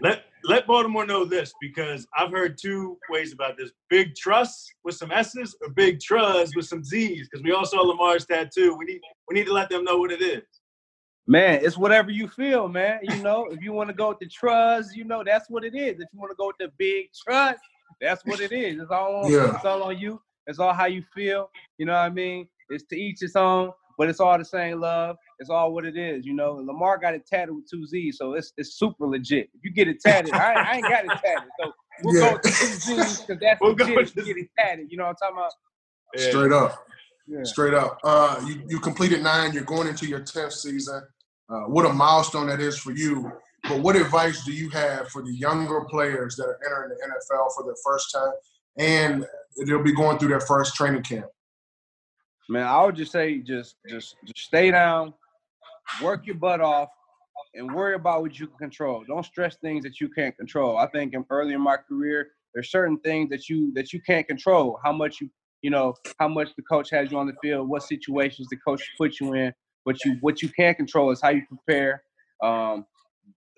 Let 0.00 0.24
let 0.44 0.66
Baltimore 0.66 1.06
know 1.06 1.24
this 1.24 1.52
because 1.60 2.06
I've 2.16 2.30
heard 2.30 2.56
two 2.60 2.98
ways 3.10 3.32
about 3.32 3.56
this: 3.56 3.70
big 3.90 4.14
Truss 4.14 4.68
with 4.84 4.94
some 4.94 5.10
S's 5.10 5.56
or 5.62 5.70
big 5.70 6.00
Truss 6.00 6.54
with 6.54 6.66
some 6.66 6.84
Z's. 6.84 7.28
Because 7.28 7.44
we 7.44 7.52
all 7.52 7.64
saw 7.64 7.80
Lamar's 7.80 8.26
tattoo. 8.26 8.76
We 8.78 8.84
need 8.84 9.00
we 9.28 9.34
need 9.34 9.46
to 9.46 9.52
let 9.52 9.68
them 9.68 9.84
know 9.84 9.98
what 9.98 10.12
it 10.12 10.22
is. 10.22 10.42
Man, 11.26 11.60
it's 11.62 11.76
whatever 11.76 12.10
you 12.10 12.26
feel, 12.26 12.68
man. 12.68 13.00
You 13.02 13.22
know, 13.22 13.48
if 13.50 13.60
you 13.60 13.72
want 13.72 13.90
to 13.90 13.94
go 13.94 14.08
with 14.08 14.18
the 14.18 14.28
trust, 14.28 14.96
you 14.96 15.04
know 15.04 15.22
that's 15.24 15.50
what 15.50 15.64
it 15.64 15.74
is. 15.74 16.00
If 16.00 16.08
you 16.12 16.18
want 16.18 16.30
to 16.30 16.36
go 16.36 16.46
with 16.46 16.56
the 16.58 16.72
big 16.78 17.06
Truss, 17.12 17.58
that's 18.00 18.24
what 18.24 18.40
it 18.40 18.52
is. 18.52 18.80
It's 18.80 18.90
all 18.90 19.24
on, 19.24 19.30
yeah. 19.30 19.54
it's 19.54 19.64
all 19.64 19.82
on 19.82 19.98
you. 19.98 20.22
It's 20.46 20.58
all 20.58 20.72
how 20.72 20.86
you 20.86 21.02
feel. 21.14 21.50
You 21.76 21.84
know 21.86 21.92
what 21.92 21.98
I 21.98 22.10
mean? 22.10 22.48
It's 22.70 22.84
to 22.84 22.96
each 22.96 23.22
its 23.22 23.36
own, 23.36 23.72
but 23.98 24.08
it's 24.08 24.20
all 24.20 24.38
the 24.38 24.44
same 24.44 24.80
love. 24.80 25.16
It's 25.40 25.50
all 25.50 25.74
what 25.74 25.84
it 25.84 25.96
is, 25.96 26.24
you 26.24 26.32
know. 26.32 26.52
Lamar 26.52 26.96
got 26.98 27.14
it 27.14 27.26
tatted 27.26 27.54
with 27.54 27.68
two 27.68 27.84
Z's, 27.84 28.16
so 28.16 28.34
it's 28.34 28.52
it's 28.56 28.78
super 28.78 29.06
legit. 29.06 29.50
If 29.52 29.64
you 29.64 29.70
get 29.70 29.88
it 29.88 30.00
tatted, 30.00 30.32
I, 30.32 30.52
I 30.52 30.74
ain't 30.76 30.84
got 30.84 31.04
it 31.04 31.08
tatted, 31.08 31.50
so 31.60 31.72
we'll 32.02 32.14
yeah. 32.14 32.30
go 32.30 32.32
with 32.34 32.42
two 32.42 32.50
Z's 32.50 33.20
because 33.20 33.40
that's 33.40 33.60
we'll 33.60 33.74
legit. 33.74 33.98
If 33.98 34.16
you 34.16 34.24
get 34.24 34.36
it 34.38 34.50
tatted, 34.56 34.86
you 34.90 34.96
know 34.96 35.04
what 35.04 35.16
I'm 35.22 35.34
talking 35.34 35.36
about? 35.36 35.52
Yeah. 36.16 36.30
Straight 36.30 36.52
up, 36.52 36.86
yeah. 37.26 37.42
straight 37.42 37.74
up. 37.74 37.98
Uh, 38.04 38.40
you 38.46 38.62
you 38.68 38.78
completed 38.78 39.22
nine. 39.22 39.52
You're 39.52 39.64
going 39.64 39.88
into 39.88 40.06
your 40.06 40.20
tenth 40.20 40.52
season. 40.52 41.02
Uh, 41.50 41.62
what 41.62 41.84
a 41.84 41.92
milestone 41.92 42.46
that 42.46 42.60
is 42.60 42.78
for 42.78 42.92
you. 42.92 43.32
But 43.64 43.80
what 43.80 43.96
advice 43.96 44.44
do 44.44 44.52
you 44.52 44.70
have 44.70 45.08
for 45.08 45.22
the 45.22 45.32
younger 45.32 45.80
players 45.90 46.36
that 46.36 46.44
are 46.44 46.58
entering 46.64 46.90
the 46.90 47.06
NFL 47.06 47.48
for 47.56 47.64
their 47.64 47.74
first 47.84 48.12
time, 48.14 48.32
and 48.78 49.26
they'll 49.66 49.82
be 49.82 49.92
going 49.92 50.18
through 50.18 50.28
their 50.28 50.40
first 50.40 50.74
training 50.76 51.02
camp? 51.02 51.26
Man, 52.48 52.66
I 52.66 52.82
would 52.84 52.96
just 52.96 53.12
say 53.12 53.38
just 53.38 53.76
just 53.88 54.16
just 54.24 54.46
stay 54.46 54.70
down, 54.70 55.12
work 56.02 56.26
your 56.26 56.36
butt 56.36 56.60
off 56.60 56.88
and 57.54 57.72
worry 57.74 57.94
about 57.94 58.22
what 58.22 58.38
you 58.38 58.46
can 58.46 58.56
control. 58.56 59.04
Don't 59.06 59.24
stress 59.24 59.56
things 59.56 59.84
that 59.84 60.00
you 60.00 60.08
can't 60.08 60.36
control. 60.36 60.78
I 60.78 60.86
think 60.86 61.12
in, 61.14 61.24
early 61.30 61.54
in 61.54 61.60
my 61.60 61.76
career, 61.76 62.28
there's 62.54 62.70
certain 62.70 62.98
things 63.00 63.28
that 63.30 63.48
you 63.48 63.72
that 63.74 63.92
you 63.92 64.00
can't 64.00 64.26
control. 64.26 64.78
How 64.82 64.92
much 64.92 65.20
you 65.20 65.28
you 65.62 65.70
know 65.70 65.94
how 66.18 66.28
much 66.28 66.48
the 66.56 66.62
coach 66.62 66.90
has 66.90 67.10
you 67.10 67.18
on 67.18 67.26
the 67.26 67.34
field, 67.42 67.68
what 67.68 67.82
situations 67.82 68.48
the 68.48 68.56
coach 68.56 68.82
put 68.96 69.20
you 69.20 69.34
in. 69.34 69.52
What 69.84 70.04
you 70.04 70.16
what 70.20 70.42
you 70.42 70.48
can 70.48 70.74
control 70.74 71.10
is 71.10 71.20
how 71.20 71.30
you 71.30 71.42
prepare, 71.46 72.02
um, 72.42 72.86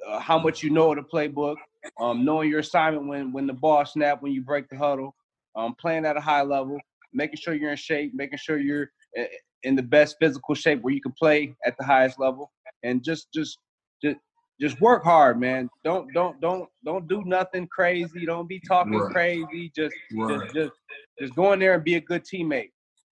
uh, 0.07 0.19
how 0.19 0.39
much 0.39 0.63
you 0.63 0.71
know 0.71 0.93
of 0.93 0.97
the 0.97 1.03
playbook, 1.03 1.57
um, 2.01 2.25
knowing 2.25 2.51
your 2.51 2.61
assignment 2.61 3.07
when 3.07 3.33
when 3.33 3.47
the 3.47 3.53
ball 3.53 3.85
snap, 3.85 4.23
when 4.23 4.33
you 4.33 4.43
break 4.43 4.69
the 4.69 4.77
huddle, 4.77 5.15
um, 5.57 5.75
playing 5.75 6.07
at 6.07 6.17
a 6.17 6.21
high 6.21 6.43
level, 6.43 6.79
making 7.13 7.37
sure 7.37 7.55
you're 7.55 7.71
in 7.71 7.77
shape, 7.77 8.13
making 8.15 8.39
sure 8.39 8.59
you're 8.59 8.91
eh, 9.17 9.27
in 9.63 9.77
the 9.77 9.83
best 9.83 10.17
physical 10.21 10.55
shape 10.55 10.81
where 10.83 10.95
you 10.95 11.01
can 11.01 11.13
play 11.19 11.55
at 11.67 11.75
the 11.79 11.85
highest 11.85 12.19
level 12.19 12.51
and 12.83 13.03
just 13.03 13.29
just 13.35 13.59
just 14.03 14.17
just 14.59 14.81
work 14.81 15.05
hard 15.05 15.39
man 15.39 15.69
don't 15.85 16.11
don't 16.15 16.41
don't 16.41 16.67
don't 16.83 17.07
do 17.09 17.23
nothing 17.27 17.67
crazy 17.67 18.25
don't 18.25 18.49
be 18.49 18.59
talking 18.67 18.95
right. 18.99 19.13
crazy 19.13 19.71
just, 19.77 19.95
right. 20.15 20.41
just 20.45 20.55
just 20.55 20.73
just 21.21 21.35
go 21.35 21.53
in 21.53 21.59
there 21.59 21.75
and 21.75 21.85
be 21.85 21.97
a 21.97 22.01
good 22.01 22.25
teammate 22.25 22.71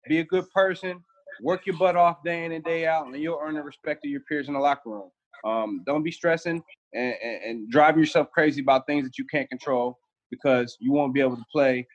be 0.08 0.20
a 0.20 0.24
good 0.24 0.48
person 0.50 1.02
work 1.42 1.66
your 1.66 1.76
butt 1.76 1.96
off 1.96 2.22
day 2.24 2.44
in 2.44 2.52
and 2.52 2.64
day 2.64 2.86
out, 2.86 3.06
and 3.06 3.16
you'll 3.16 3.40
earn 3.42 3.54
the 3.54 3.62
respect 3.62 4.04
of 4.04 4.10
your 4.10 4.20
peers 4.28 4.48
in 4.48 4.54
the 4.54 4.60
locker 4.60 4.90
room. 4.90 5.10
Um, 5.44 5.82
don't 5.86 6.02
be 6.02 6.10
stressing 6.10 6.62
and, 6.94 7.14
and, 7.22 7.42
and 7.44 7.70
driving 7.70 8.00
yourself 8.00 8.28
crazy 8.32 8.60
about 8.60 8.86
things 8.86 9.04
that 9.04 9.18
you 9.18 9.24
can't 9.30 9.48
control 9.48 9.98
because 10.30 10.76
you 10.80 10.92
won't 10.92 11.14
be 11.14 11.20
able 11.20 11.36
to 11.36 11.44
play 11.52 11.86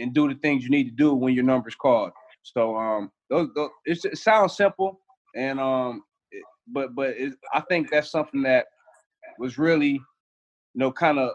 and 0.00 0.14
do 0.14 0.28
the 0.28 0.38
things 0.40 0.64
you 0.64 0.70
need 0.70 0.84
to 0.84 0.90
do 0.90 1.14
when 1.14 1.34
your 1.34 1.44
number's 1.44 1.74
called. 1.74 2.12
So 2.42 2.76
um, 2.76 3.10
those, 3.28 3.48
those 3.54 3.70
it 3.84 4.18
sounds 4.18 4.56
simple, 4.56 5.00
and 5.36 5.60
um, 5.60 6.02
it, 6.30 6.44
but 6.66 6.94
but 6.94 7.10
it, 7.10 7.34
I 7.52 7.60
think 7.60 7.90
that's 7.90 8.10
something 8.10 8.42
that 8.42 8.66
was 9.38 9.58
really, 9.58 9.92
you 9.92 10.00
know, 10.74 10.90
kind 10.90 11.18
of 11.18 11.30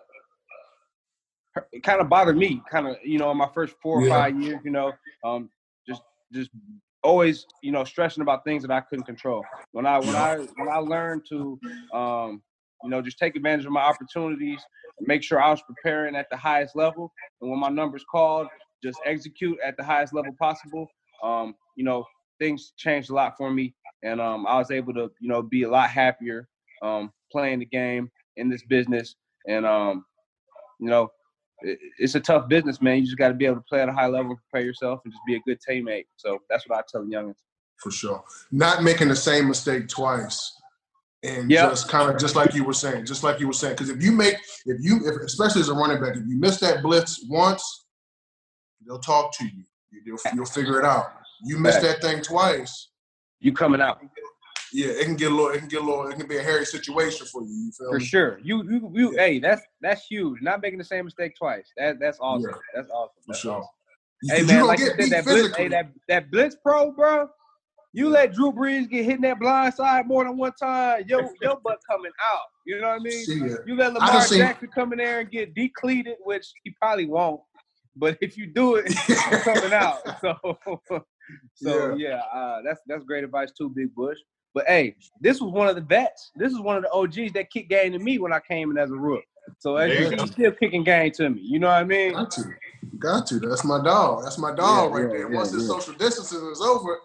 it 1.71 1.83
kind 1.83 2.01
of 2.01 2.09
bothered 2.09 2.37
me, 2.37 2.61
kind 2.69 2.87
of 2.87 2.97
you 3.03 3.17
know, 3.17 3.31
in 3.31 3.37
my 3.37 3.49
first 3.53 3.75
four 3.81 3.99
or 3.99 4.05
Yeah. 4.05 4.09
five 4.09 4.39
years, 4.41 4.59
you 4.63 4.71
know, 4.71 4.93
um, 5.23 5.49
just 5.87 6.01
just 6.33 6.49
always 7.03 7.45
you 7.61 7.71
know 7.71 7.83
stressing 7.83 8.21
about 8.21 8.43
things 8.43 8.63
that 8.63 8.71
I 8.71 8.81
couldn't 8.81 9.05
control. 9.05 9.43
When 9.71 9.85
I 9.85 9.99
when 9.99 10.15
I 10.15 10.37
when 10.57 10.69
I 10.69 10.77
learned 10.77 11.25
to 11.29 11.59
um, 11.93 12.41
you 12.83 12.89
know 12.89 13.01
just 13.01 13.17
take 13.17 13.35
advantage 13.35 13.65
of 13.65 13.71
my 13.71 13.81
opportunities, 13.81 14.59
make 15.01 15.23
sure 15.23 15.41
I 15.41 15.49
was 15.51 15.61
preparing 15.63 16.15
at 16.15 16.27
the 16.29 16.37
highest 16.37 16.75
level, 16.75 17.11
and 17.41 17.49
when 17.49 17.59
my 17.59 17.69
number's 17.69 18.05
called, 18.09 18.47
just 18.83 18.99
execute 19.05 19.57
at 19.65 19.75
the 19.77 19.83
highest 19.83 20.13
level 20.13 20.35
possible. 20.39 20.87
Um, 21.23 21.55
you 21.75 21.83
know, 21.83 22.05
things 22.39 22.73
changed 22.77 23.09
a 23.09 23.13
lot 23.13 23.35
for 23.37 23.51
me, 23.51 23.73
and 24.03 24.19
um, 24.21 24.45
I 24.47 24.57
was 24.57 24.71
able 24.71 24.93
to 24.93 25.09
you 25.19 25.29
know 25.29 25.41
be 25.41 25.63
a 25.63 25.69
lot 25.69 25.89
happier 25.89 26.47
um, 26.81 27.11
playing 27.31 27.59
the 27.59 27.65
game 27.65 28.09
in 28.37 28.49
this 28.49 28.63
business, 28.65 29.15
and 29.47 29.65
um, 29.65 30.05
you 30.79 30.89
know. 30.89 31.09
it- 31.61 31.79
It's 31.97 32.15
a 32.15 32.19
tough 32.19 32.49
business, 32.49 32.81
man. 32.81 32.97
You 32.99 33.05
just 33.05 33.17
got 33.17 33.29
to 33.29 33.33
be 33.33 33.45
able 33.45 33.55
to 33.57 33.63
play 33.69 33.81
at 33.81 33.89
a 33.89 33.93
high 33.93 34.07
level, 34.07 34.35
prepare 34.35 34.65
yourself, 34.67 34.99
and 35.05 35.13
just 35.13 35.21
be 35.25 35.35
a 35.35 35.39
good 35.47 35.59
teammate. 35.67 36.05
So 36.17 36.39
that's 36.49 36.67
what 36.67 36.77
I 36.79 36.81
tell 36.91 37.03
the 37.05 37.11
youngins. 37.15 37.39
for 37.77 37.91
sure. 37.91 38.23
Not 38.51 38.83
making 38.83 39.07
the 39.07 39.15
same 39.15 39.47
mistake 39.47 39.87
twice, 39.87 40.53
and 41.25 41.49
Yeah. 41.51 41.69
just 41.69 41.89
kind 41.89 42.09
of 42.11 42.19
just 42.19 42.35
like 42.35 42.53
you 42.53 42.63
were 42.63 42.73
saying, 42.73 43.05
just 43.05 43.23
like 43.23 43.39
you 43.39 43.47
were 43.47 43.53
saying. 43.53 43.73
Because 43.75 43.89
if 43.89 44.01
you 44.03 44.11
make, 44.11 44.35
if 44.65 44.77
you, 44.81 44.99
if, 45.07 45.15
especially 45.23 45.61
as 45.61 45.69
a 45.69 45.73
running 45.73 45.99
back, 46.01 46.15
if 46.15 46.23
you 46.27 46.37
miss 46.37 46.59
that 46.59 46.81
blitz 46.83 47.25
once, 47.29 47.85
they'll 48.87 48.99
talk 48.99 49.35
to 49.37 49.45
you. 49.45 49.51
You- 49.91 50.01
You'll, 50.05 50.17
you'll 50.35 50.45
figure 50.45 50.77
it 50.77 50.85
out. 50.85 51.05
You 51.45 51.57
miss 51.57 51.77
that 51.77 52.01
thing 52.01 52.21
twice, 52.21 52.89
You 53.39 53.53
coming 53.53 53.81
out 53.81 54.01
yeah, 54.73 54.87
it 54.87 55.05
can 55.05 55.15
get 55.15 55.31
a 55.31 55.33
little, 55.35 55.51
it 55.51 55.59
can 55.59 55.67
get 55.69 55.81
a 55.81 55.85
little, 55.85 56.07
it 56.07 56.17
can 56.17 56.27
be 56.27 56.35
a 56.37 56.43
hairy 56.43 56.65
situation 56.65 57.25
for 57.31 57.43
you. 57.43 57.47
You 57.47 57.71
feel 57.71 57.91
for 57.91 57.99
me? 57.99 58.03
sure. 58.05 58.39
You, 58.43 58.61
you, 58.69 58.91
you. 58.93 59.11
Hey, 59.11 59.39
that's 59.39 59.61
that's 59.79 60.05
huge. 60.05 60.41
Not 60.41 60.61
making 60.61 60.79
the 60.79 60.83
same 60.83 61.05
mistake 61.05 61.33
twice. 61.37 61.71
That 61.77 61.97
that's 61.99 62.17
awesome. 62.19 62.49
Yeah. 62.51 62.57
That's 62.75 62.89
awesome. 62.91 63.13
For 63.21 63.23
That's 63.27 63.39
sure. 63.39 63.51
awesome. 63.53 63.69
Hey 64.35 64.41
man, 64.43 64.67
like 64.67 64.79
you 64.79 64.87
said, 64.99 65.09
that 65.11 65.23
blitz, 65.23 65.55
hey, 65.55 65.67
that 65.69 65.91
that 66.09 66.29
blitz 66.29 66.57
pro, 66.61 66.91
bro. 66.91 67.29
You 67.95 68.09
let 68.09 68.33
Drew 68.33 68.51
Brees 68.51 68.89
get 68.89 69.05
hit 69.05 69.15
in 69.15 69.21
that 69.21 69.39
blind 69.39 69.73
side 69.73 70.05
more 70.05 70.25
than 70.25 70.35
one 70.35 70.51
time, 70.61 71.05
yo, 71.07 71.31
your 71.41 71.57
butt 71.63 71.79
coming 71.89 72.11
out. 72.33 72.41
You 72.65 72.81
know 72.81 72.89
what 72.89 72.99
I 72.99 72.99
mean? 72.99 73.23
See. 73.23 73.35
You 73.65 73.77
let 73.77 73.91
I 73.91 73.93
Lamar 73.93 74.27
done 74.27 74.37
Jackson 74.37 74.67
come 74.75 74.91
in 74.91 74.97
there 74.97 75.21
and 75.21 75.31
get 75.31 75.55
decleated, 75.55 76.15
which 76.25 76.45
he 76.65 76.71
probably 76.71 77.05
won't. 77.05 77.39
But 77.95 78.17
if 78.19 78.37
you 78.37 78.47
do 78.47 78.75
it, 78.75 78.87
it's 78.89 79.43
coming 79.43 79.71
out. 79.71 79.99
So, 80.21 80.99
so 81.55 81.95
yeah, 81.95 82.21
uh, 82.31 82.61
that's 82.63 82.81
that's 82.85 83.03
great 83.03 83.23
advice 83.23 83.51
too, 83.57 83.69
Big 83.69 83.95
Bush. 83.95 84.17
But 84.53 84.65
hey, 84.67 84.95
this 85.21 85.41
was 85.41 85.51
one 85.51 85.67
of 85.67 85.75
the 85.75 85.81
vets. 85.81 86.31
This 86.35 86.51
is 86.51 86.59
one 86.59 86.75
of 86.77 86.83
the 86.83 86.91
OGs 86.91 87.31
that 87.33 87.49
kicked 87.49 87.69
game 87.69 87.93
to 87.93 87.99
me 87.99 88.19
when 88.19 88.31
I 88.31 88.39
came 88.41 88.69
in 88.71 88.77
as 88.77 88.91
a 88.91 88.95
rook. 88.95 89.23
So 89.59 89.77
as 89.77 89.97
you 89.97 90.09
Yeah. 90.09 90.21
he's 90.21 90.31
still 90.33 90.51
kicking 90.51 90.83
game 90.83 91.11
to 91.13 91.29
me. 91.29 91.41
You 91.41 91.59
know 91.59 91.67
what 91.67 91.77
I 91.77 91.83
mean? 91.83 92.13
Got 92.13 92.31
to. 92.31 92.43
Got 92.99 93.27
to. 93.27 93.39
That's 93.39 93.63
my 93.63 93.81
dog. 93.83 94.23
That's 94.23 94.37
my 94.37 94.53
dog 94.53 94.91
Yeah, 94.91 94.97
right 94.97 95.01
yeah, 95.07 95.17
there. 95.17 95.29
yeah, 95.31 95.35
Once 95.37 95.51
this 95.51 95.63
yeah. 95.63 95.67
social 95.69 95.93
distancing 95.95 96.47
is 96.51 96.61
over, 96.61 96.99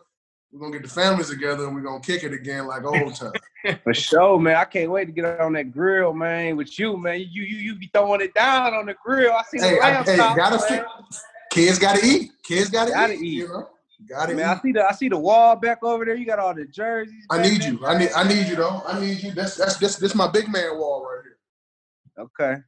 we're 0.52 0.60
gonna 0.60 0.72
get 0.72 0.82
the 0.82 0.88
families 0.88 1.30
together 1.30 1.66
and 1.66 1.74
we're 1.74 1.82
gonna 1.82 2.00
kick 2.00 2.24
it 2.24 2.32
again 2.32 2.66
like 2.66 2.84
old 2.84 3.14
time. 3.64 3.78
For 3.84 3.94
sure, 3.94 4.38
man. 4.38 4.56
I 4.56 4.64
can't 4.64 4.90
wait 4.90 5.04
to 5.06 5.12
get 5.12 5.40
on 5.40 5.52
that 5.52 5.70
grill, 5.72 6.12
man, 6.12 6.56
with 6.56 6.78
you, 6.78 6.96
man. 6.96 7.20
You 7.20 7.42
you 7.42 7.56
you 7.56 7.74
be 7.76 7.90
throwing 7.92 8.20
it 8.20 8.34
down 8.34 8.74
on 8.74 8.86
the 8.86 8.94
grill. 9.04 9.32
I 9.32 9.42
see 9.44 9.58
the 9.58 9.68
hey, 9.68 9.78
I, 9.78 9.92
lamb 9.92 10.04
hey, 10.04 10.16
chops, 10.16 10.36
gotta 10.36 10.56
man. 10.56 10.84
fit. 10.84 11.20
Kids 11.50 11.78
gotta 11.78 12.04
eat. 12.04 12.30
Kids 12.42 12.70
gotta, 12.70 12.90
Gotta 12.90 13.12
eat, 13.14 13.22
eat. 13.22 13.32
You 13.34 13.48
know, 13.48 13.68
gotta 14.08 14.34
Man, 14.34 14.48
I 14.48 14.58
see 14.60 14.72
the 14.72 14.84
I 14.84 14.92
see 14.92 15.08
the 15.08 15.18
wall 15.18 15.56
back 15.56 15.82
over 15.84 16.04
there. 16.04 16.16
You 16.16 16.26
got 16.26 16.38
all 16.38 16.54
the 16.54 16.66
jerseys. 16.66 17.26
I 17.30 17.42
need 17.42 17.62
there. 17.62 17.72
you. 17.72 17.86
I 17.86 17.98
need. 17.98 18.10
I 18.16 18.26
need 18.26 18.48
you 18.48 18.56
though. 18.56 18.82
I 18.86 19.00
need 19.00 19.22
you. 19.22 19.32
That's 19.32 19.56
that's 19.56 19.76
this 19.76 19.96
this 19.96 20.14
my 20.14 20.28
big 20.28 20.48
man 20.50 20.78
wall 20.78 21.04
right 21.04 21.22
here. 21.22 22.26
Okay. 22.26 22.62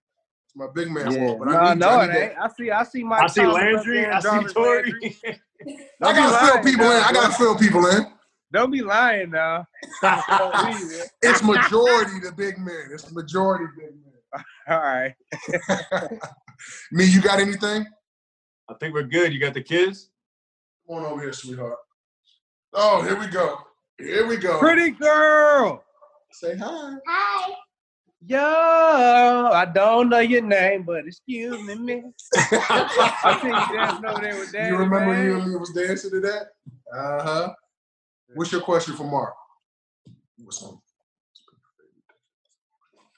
It's 0.55 0.59
my 0.59 0.67
big 0.75 0.91
man 0.91 1.11
Yeah. 1.11 1.21
wall. 1.21 1.39
But 1.39 1.49
no, 1.49 1.59
I 1.59 1.75
need, 1.75 1.81
no, 1.81 1.89
I 1.89 2.05
it 2.05 2.09
need 2.09 2.19
ain't. 2.19 2.39
I 2.39 2.49
see 2.49 2.71
I 2.71 2.83
see 2.85 3.05
Mike 3.05 3.23
I 3.23 3.27
see 3.29 3.47
Landry. 3.47 4.07
I 4.07 4.21
see 4.21 4.45
Tory. 4.53 4.95
I 6.03 6.13
gotta 6.13 6.47
fill 6.47 6.55
lying 6.55 6.65
people 6.65 6.85
in. 6.87 7.03
I 7.03 7.13
gotta 7.13 7.39
bro. 7.39 7.55
fill 7.55 7.59
people 7.59 7.87
in. 7.87 8.07
Don't 8.53 8.71
be 8.71 8.83
lying 8.83 9.31
now. 9.31 9.67
Don't 10.03 10.21
be, 10.67 10.73
man. 10.75 11.05
It's 11.23 11.43
majority 11.43 12.21
the 12.21 12.33
big 12.37 12.59
man. 12.59 12.91
It's 12.93 13.11
majority 13.13 13.65
big 13.79 13.91
man. 13.95 14.45
All 14.69 14.81
right. 14.83 15.15
Me, 16.91 17.05
you 17.07 17.23
got 17.23 17.41
anything? 17.41 17.87
I 18.69 18.75
think 18.79 18.93
we're 18.93 19.05
good. 19.05 19.33
You 19.33 19.41
got 19.41 19.55
the 19.55 19.63
kids? 19.63 20.11
Come 20.87 20.99
on 20.99 21.07
over 21.07 21.23
here, 21.23 21.33
sweetheart. 21.33 21.79
Oh, 22.75 23.03
here 23.03 23.19
we 23.19 23.27
go. 23.27 23.59
Here 23.99 24.27
we 24.27 24.37
go. 24.37 24.59
Pretty 24.59 24.91
girl. 24.91 25.83
Say 26.33 26.57
hi. 26.57 26.95
Hi. 27.07 27.55
Yo, 28.25 28.39
I 29.53 29.65
don't 29.65 30.09
know 30.09 30.21
your 30.21 30.43
name, 30.43 30.85
but 30.85 31.07
excuse 31.07 31.61
me, 31.67 31.75
miss. 31.75 32.31
I 32.35 33.39
see 33.43 33.49
you 33.49 33.79
dancing 33.79 34.05
over 34.05 34.21
there 34.21 34.39
with 34.39 34.53
Daddy. 34.53 34.69
you 34.69 34.77
remember 34.77 35.13
man. 35.13 35.51
you 35.51 35.59
was 35.59 35.71
dancing 35.71 36.11
to 36.13 36.21
that? 36.21 36.43
Uh 36.95 37.23
huh. 37.23 37.55
What's 38.35 38.53
your 38.53 38.61
question 38.61 38.95
for 38.95 39.05
Mark? 39.05 39.35
What's 40.39 40.63
on? 40.63 40.79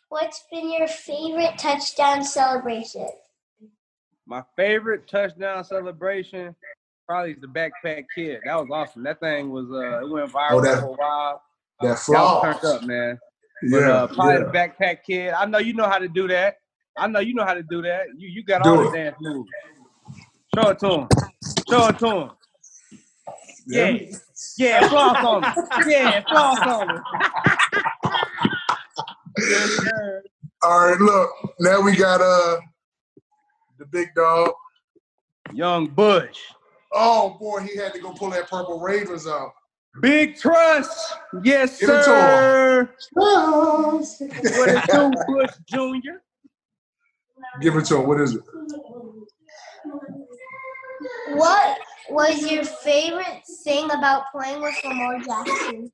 What's 0.08 0.44
been 0.50 0.73
your 0.73 0.88
favorite 0.88 1.58
touchdown 1.58 2.25
celebration? 2.25 3.08
My 4.26 4.42
favorite 4.56 5.06
touchdown 5.06 5.64
celebration 5.64 6.56
probably 7.06 7.32
is 7.32 7.40
the 7.42 7.46
backpack 7.46 8.04
kid. 8.14 8.40
That 8.46 8.54
was 8.58 8.68
awesome. 8.73 9.02
That 9.02 9.20
thing 9.20 9.50
was 9.50 9.66
uh 9.70 10.00
it 10.02 10.08
went 10.08 10.32
viral 10.32 10.52
Oh, 10.52 10.61
that- 10.62 10.80
for 10.80 10.87
a 10.87 10.92
while. 10.92 11.42
That 11.80 11.99
That 12.08 12.23
was 12.23 12.62
turned 12.62 12.64
up, 12.64 12.82
man. 12.84 13.18
But 13.71 13.78
Yeah, 13.80 13.90
uh, 13.92 14.06
probably 14.09 14.35
yeah. 14.35 14.38
the 14.40 14.44
backpack 14.85 14.97
kid. 15.06 15.33
I 15.33 15.44
know 15.47 15.59
you 15.59 15.75
know 15.75 15.88
how 15.88 15.99
to 15.99 16.09
do 16.09 16.28
that. 16.28 16.56
I 16.97 17.06
know 17.06 17.21
you 17.21 17.35
know 17.35 17.44
how 17.44 17.54
to 17.54 17.62
do 17.62 17.83
that. 17.83 18.06
You 18.16 18.28
you 18.28 18.44
got 18.44 18.62
Do 18.62 18.71
all 18.71 18.80
it. 18.88 18.90
the 18.92 18.97
dance 18.97 19.16
moves. 19.21 19.49
Show 20.54 20.71
it 20.71 20.78
to 20.80 20.90
him. 20.92 21.09
Show 21.68 21.88
it 21.88 21.99
to 21.99 22.11
him. 22.16 22.30
Yeah. 23.66 23.97
Yeah, 24.59 24.88
floss 24.88 25.25
on 25.25 25.42
him. 25.42 25.54
Yeah, 25.88 26.21
floss 26.28 26.59
on 26.61 26.90
him. 26.90 27.02
All 30.62 30.88
right, 30.88 30.99
look. 31.00 31.30
Now 31.61 31.80
we 31.80 31.97
got 31.97 32.21
uh 32.21 32.56
the 33.78 33.87
big 33.87 34.09
dog. 34.14 34.50
Young 35.52 35.87
Bush. 35.88 36.38
Oh 36.92 37.37
boy, 37.40 37.61
he 37.61 37.76
had 37.76 37.92
to 37.94 38.00
go 38.00 38.12
pull 38.12 38.30
that 38.30 38.49
purple 38.49 38.80
Ravens 38.80 39.26
out. 39.26 39.50
Big 40.00 40.36
Truss. 40.36 41.14
Yes, 41.42 41.78
Give 41.80 41.90
it 41.90 41.92
to 41.92 41.98
him. 41.98 42.04
sir. 42.04 42.90
What 43.12 43.94
What 43.94 44.68
it 44.68 45.26
Bush 45.26 45.50
Jr.? 45.68 46.18
Give 47.60 47.76
it 47.76 47.84
to 47.86 47.96
him. 47.98 48.06
What 48.06 48.20
is 48.20 48.34
it? 48.34 48.42
What 51.34 51.78
was 52.10 52.50
your 52.50 52.64
favorite 52.64 53.42
thing 53.64 53.90
about 53.90 54.24
playing 54.32 54.60
with 54.62 54.74
Lamar 54.84 55.18
Jackson? 55.20 55.90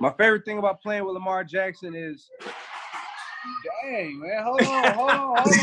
My 0.00 0.10
favorite 0.12 0.44
thing 0.44 0.58
about 0.58 0.80
playing 0.80 1.04
with 1.04 1.14
Lamar 1.14 1.44
Jackson 1.44 1.94
is, 1.94 2.28
dang 3.84 4.18
man, 4.18 4.42
hold 4.42 4.62
on, 4.62 4.92
hold 4.94 5.10
on, 5.10 5.36
hold 5.38 5.54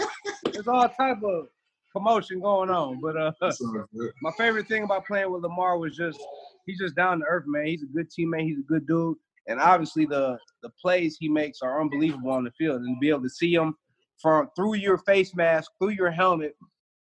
on. 0.00 0.08
There's 0.52 0.68
all 0.68 0.88
type 0.88 1.22
of 1.22 1.46
commotion 1.92 2.40
going 2.40 2.70
on, 2.70 3.00
but 3.00 3.16
uh, 3.16 3.32
my 4.22 4.30
favorite 4.36 4.66
thing 4.68 4.84
about 4.84 5.06
playing 5.06 5.30
with 5.32 5.42
Lamar 5.42 5.78
was 5.78 5.96
just 5.96 6.18
he's 6.66 6.78
just 6.78 6.96
down 6.96 7.20
to 7.20 7.24
earth, 7.26 7.44
man. 7.46 7.66
He's 7.66 7.82
a 7.82 7.86
good 7.86 8.08
teammate. 8.10 8.44
He's 8.44 8.58
a 8.58 8.62
good 8.62 8.86
dude, 8.86 9.16
and 9.48 9.60
obviously 9.60 10.06
the 10.06 10.38
the 10.62 10.70
plays 10.80 11.16
he 11.18 11.28
makes 11.28 11.60
are 11.62 11.80
unbelievable 11.80 12.30
on 12.30 12.44
the 12.44 12.50
field, 12.52 12.82
and 12.82 12.96
to 12.96 13.00
be 13.00 13.08
able 13.10 13.22
to 13.22 13.30
see 13.30 13.54
him 13.54 13.74
from 14.20 14.48
through 14.56 14.74
your 14.74 14.98
face 14.98 15.34
mask, 15.34 15.70
through 15.80 15.90
your 15.90 16.10
helmet. 16.10 16.56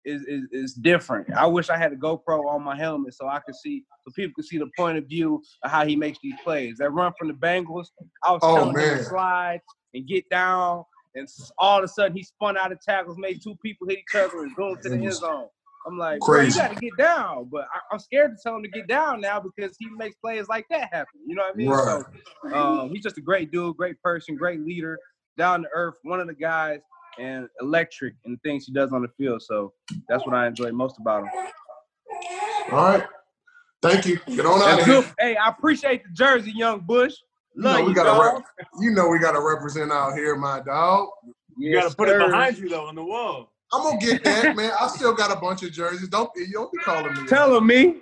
Is, 0.06 0.22
is, 0.24 0.44
is 0.54 0.74
different. 0.74 1.32
I 1.34 1.46
wish 1.46 1.70
I 1.70 1.78
had 1.78 1.92
a 1.92 1.96
GoPro 1.96 2.46
on 2.46 2.64
my 2.64 2.76
helmet 2.76 3.14
so 3.14 3.28
I 3.28 3.40
could 3.42 3.54
see, 3.54 3.84
so 4.02 4.12
people 4.16 4.32
could 4.34 4.46
see 4.46 4.58
the 4.58 4.70
point 4.78 4.98
of 4.98 5.06
view 5.06 5.44
of 5.62 5.70
how 5.70 5.86
he 5.86 5.96
makes 5.98 6.18
these 6.24 6.34
plays. 6.44 6.78
That 6.78 6.92
run 6.92 7.12
from 7.20 7.28
the 7.28 7.34
Bengals, 7.34 7.88
I 8.24 8.32
was 8.32 8.40
Oh, 8.42 8.56
telling 8.56 8.70
him 8.80 8.98
to 8.98 9.04
slide 9.04 9.60
and 9.94 10.08
get 10.08 10.28
down, 10.30 10.86
and 11.16 11.28
all 11.58 11.80
of 11.80 11.84
a 11.84 11.88
sudden 11.88 12.16
he 12.16 12.24
spun 12.24 12.58
out 12.58 12.72
of 12.72 12.80
tackles, 12.82 13.18
made 13.18 13.42
two 13.42 13.56
people 13.64 13.88
hit 13.88 14.00
each 14.00 14.16
other, 14.16 14.44
and 14.44 14.56
going 14.56 14.78
to 14.82 14.90
the 14.90 14.96
end 14.96 15.14
zone. 15.14 15.48
I'm 15.88 15.98
like, 15.98 16.20
bro, 16.20 16.42
you 16.42 16.54
got 16.54 16.74
to 16.74 16.80
get 16.80 16.96
down, 16.98 17.50
but 17.52 17.62
I, 17.74 17.80
I'm 17.92 18.00
scared 18.00 18.32
to 18.32 18.38
tell 18.44 18.56
him 18.58 18.64
to 18.64 18.70
get 18.70 18.88
down 18.88 19.22
now 19.22 19.40
because 19.40 19.76
he 19.80 19.88
makes 19.98 20.16
plays 20.18 20.48
like 20.50 20.66
that 20.70 20.94
happen. 20.94 21.22
You 21.26 21.36
know 21.36 21.44
what 21.44 21.54
I 21.54 21.58
mean? 21.58 21.70
Right. 21.70 22.04
So 22.52 22.56
um, 22.56 22.90
he's 22.90 23.02
just 23.02 23.18
a 23.18 23.22
great 23.22 23.52
dude, 23.52 23.78
great 23.78 24.00
person, 24.02 24.36
great 24.36 24.60
leader, 24.60 25.00
down 25.38 25.64
to 25.64 25.70
earth, 25.74 25.96
one 26.04 26.20
of 26.20 26.28
the 26.28 26.34
guys, 26.34 26.82
and 27.18 27.48
electric 27.62 28.16
in 28.26 28.34
the 28.34 28.38
things 28.44 28.66
he 28.66 28.74
does 28.74 28.92
on 28.92 29.02
the 29.02 29.08
field. 29.18 29.42
So 29.42 29.74
that's 30.10 30.26
what 30.26 30.36
I 30.36 30.48
enjoy 30.48 30.72
most 30.72 30.98
about 31.00 31.24
him. 31.24 31.32
All 32.72 32.84
right. 32.84 33.04
Thank 33.82 34.06
you. 34.06 34.20
Get 34.28 34.46
on 34.46 34.62
out 34.62 34.82
of 34.82 34.86
here. 34.86 35.14
Hey, 35.18 35.38
I 35.38 35.48
appreciate 35.48 36.04
the 36.04 36.12
jersey, 36.12 36.52
young 36.54 36.82
Bush. 36.82 37.14
You 37.60 37.66
Love 37.66 37.74
know 37.76 37.82
you, 37.82 37.88
we 37.90 37.94
gotta 37.94 38.10
dog. 38.10 38.34
rep- 38.36 38.44
You 38.80 38.92
know 38.92 39.10
we 39.10 39.20
gotta 39.20 39.42
represent 39.42 39.92
out 39.92 40.14
here, 40.16 40.38
my 40.38 40.62
dog. 40.62 41.10
You 41.58 41.72
Yes, 41.74 41.84
gotta 41.84 41.96
put 41.96 42.08
sir. 42.08 42.22
it 42.22 42.32
behind 42.32 42.58
you 42.58 42.70
though 42.70 42.88
on 42.88 42.96
the 42.96 43.04
wall. 43.04 43.52
I'm 43.74 43.84
gonna 43.84 43.98
get 44.00 44.24
that, 44.24 44.56
man. 44.56 44.72
I 44.80 44.88
still 44.88 45.14
got 45.14 45.36
a 45.36 45.40
bunch 45.42 45.64
of 45.64 45.74
jerseys. 45.74 46.08
Don't 46.08 46.30
you 46.38 46.48
don't 46.54 46.72
be 46.72 46.80
calling 46.80 47.14
me. 47.14 47.26
Tell 47.28 47.58
him 47.58 47.68
me. 47.68 47.98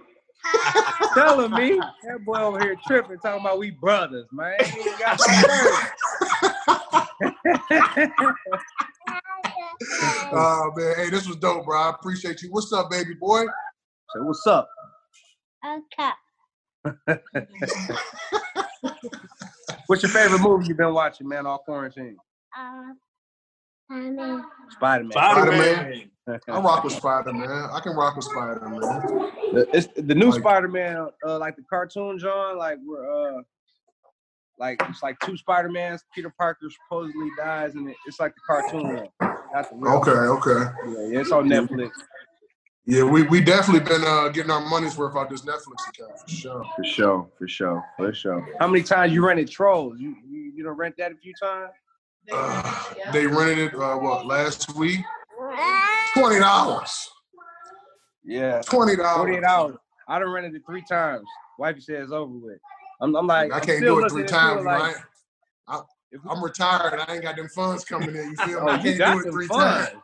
Tell 1.16 1.42
him 1.42 1.56
me. 1.56 1.80
That 1.80 2.24
boy 2.24 2.38
over 2.38 2.60
here 2.60 2.78
tripping, 2.86 3.18
talking 3.18 3.42
about 3.42 3.58
we 3.58 3.72
brothers, 3.72 4.28
man. 4.32 4.54
He 4.64 4.92
got. 5.00 5.20
Oh 10.34 10.72
man, 10.76 10.96
hey, 10.98 11.10
this 11.10 11.28
was 11.28 11.38
dope, 11.38 11.66
bro. 11.66 11.80
I 11.80 11.90
appreciate 11.92 12.42
you. 12.42 12.50
What's 12.52 12.72
up, 12.74 12.90
baby 12.92 13.14
boy? 13.20 13.46
So 14.14 14.24
what's 14.24 14.46
up? 14.48 14.68
Okay. 15.66 16.12
What's 19.88 20.04
your 20.04 20.12
favorite 20.12 20.42
movie 20.42 20.68
you've 20.68 20.78
been 20.78 20.94
watching, 20.94 21.28
man? 21.28 21.46
All 21.46 21.60
quarantine. 21.60 22.18
Um, 22.58 22.98
I 23.90 23.96
mean, 23.96 24.44
Spider 24.72 25.04
Man. 25.06 25.12
Spider-Man. 25.12 26.12
I 26.50 26.60
rock 26.60 26.84
with 26.84 26.92
Spider 26.94 27.32
Man. 27.32 27.50
I 27.50 27.80
can 27.80 27.96
rock 27.96 28.18
with 28.18 28.26
Spider 28.26 28.60
Man. 28.68 29.32
It's 29.74 29.88
the 29.96 30.14
new 30.14 30.30
Like- 30.30 30.42
Spider 30.42 30.68
Man, 30.68 31.08
uh, 31.26 31.40
like 31.40 31.56
the 31.56 31.64
cartoon, 31.70 32.20
John. 32.20 32.58
Like 32.58 32.80
we're 32.86 33.38
uh, 33.38 33.42
like 34.60 34.82
it's 34.90 35.02
like 35.02 35.18
two 35.20 35.38
Spider 35.38 35.70
Mans. 35.70 36.04
Peter 36.14 36.34
Parker 36.38 36.68
supposedly 36.70 37.30
dies, 37.38 37.76
and 37.76 37.90
it, 37.90 37.96
it's 38.06 38.20
like 38.20 38.34
the 38.36 38.42
cartoon 38.46 38.94
one. 38.94 39.08
Not 39.54 39.70
the 39.70 39.76
real 39.78 39.94
Okay, 39.94 40.12
okay. 40.12 40.72
Yeah, 40.88 41.08
yeah, 41.08 41.20
it's 41.22 41.32
on 41.32 41.48
Netflix 41.48 41.92
Yeah, 42.90 43.04
we 43.04 43.24
we 43.24 43.42
definitely 43.42 43.82
been 43.82 44.06
uh, 44.06 44.30
getting 44.30 44.50
our 44.50 44.62
money's 44.62 44.98
worth 44.98 45.18
out 45.18 45.30
this 45.30 45.42
Netflix 45.42 45.90
account 45.90 46.18
for 46.22 46.30
sure. 46.30 46.64
for 46.74 46.84
sure, 46.86 47.30
for 47.38 47.48
sure, 47.48 47.86
for 47.98 48.14
sure. 48.14 48.48
How 48.62 48.68
many 48.68 48.82
times 48.82 49.12
you 49.12 49.28
rented 49.28 49.52
Trolls? 49.52 50.00
You 50.00 50.16
you, 50.26 50.54
you 50.56 50.64
don't 50.64 50.78
rent 50.78 50.96
that 50.98 51.12
a 51.12 51.16
few 51.16 51.34
times? 51.34 51.72
Uh, 52.32 52.84
they 53.12 53.28
rented 53.28 53.58
it 53.60 53.76
uh, 53.76 53.98
what 53.98 54.26
last 54.26 54.74
week? 54.76 55.02
Twenty 56.14 56.40
dollars. 56.40 57.10
Yeah, 58.24 58.62
Twenty 58.62 58.96
dollars. 58.96 59.18
forty 59.18 59.36
eight 59.36 59.44
hours. 59.44 59.76
I 60.08 60.20
done 60.20 60.30
rented 60.30 60.56
it 60.56 60.62
three 60.66 60.84
times. 60.90 61.28
Wifey 61.60 61.82
said 61.82 62.04
it's 62.04 62.14
over 62.14 62.32
with. 62.38 62.60
I'm, 63.02 63.14
I'm 63.18 63.28
like, 63.28 63.52
I 63.52 63.58
I'm 63.58 63.66
can't 63.66 63.78
still 63.80 64.00
do 64.00 64.06
it 64.06 64.10
three 64.12 64.24
times, 64.24 64.64
like, 64.64 64.82
right? 64.82 64.96
I, 65.68 65.82
I'm 66.30 66.42
retired. 66.42 67.02
I 67.06 67.16
ain't 67.16 67.24
got 67.24 67.36
them 67.36 67.50
funds 67.50 67.84
coming 67.84 68.16
in. 68.16 68.30
You 68.30 68.36
feel 68.46 68.64
me? 68.64 68.72
I 68.72 68.78
can't 68.78 68.98
do 68.98 69.20
it 69.30 69.32
three 69.34 69.48
funds. 69.48 69.90
times. 69.90 70.02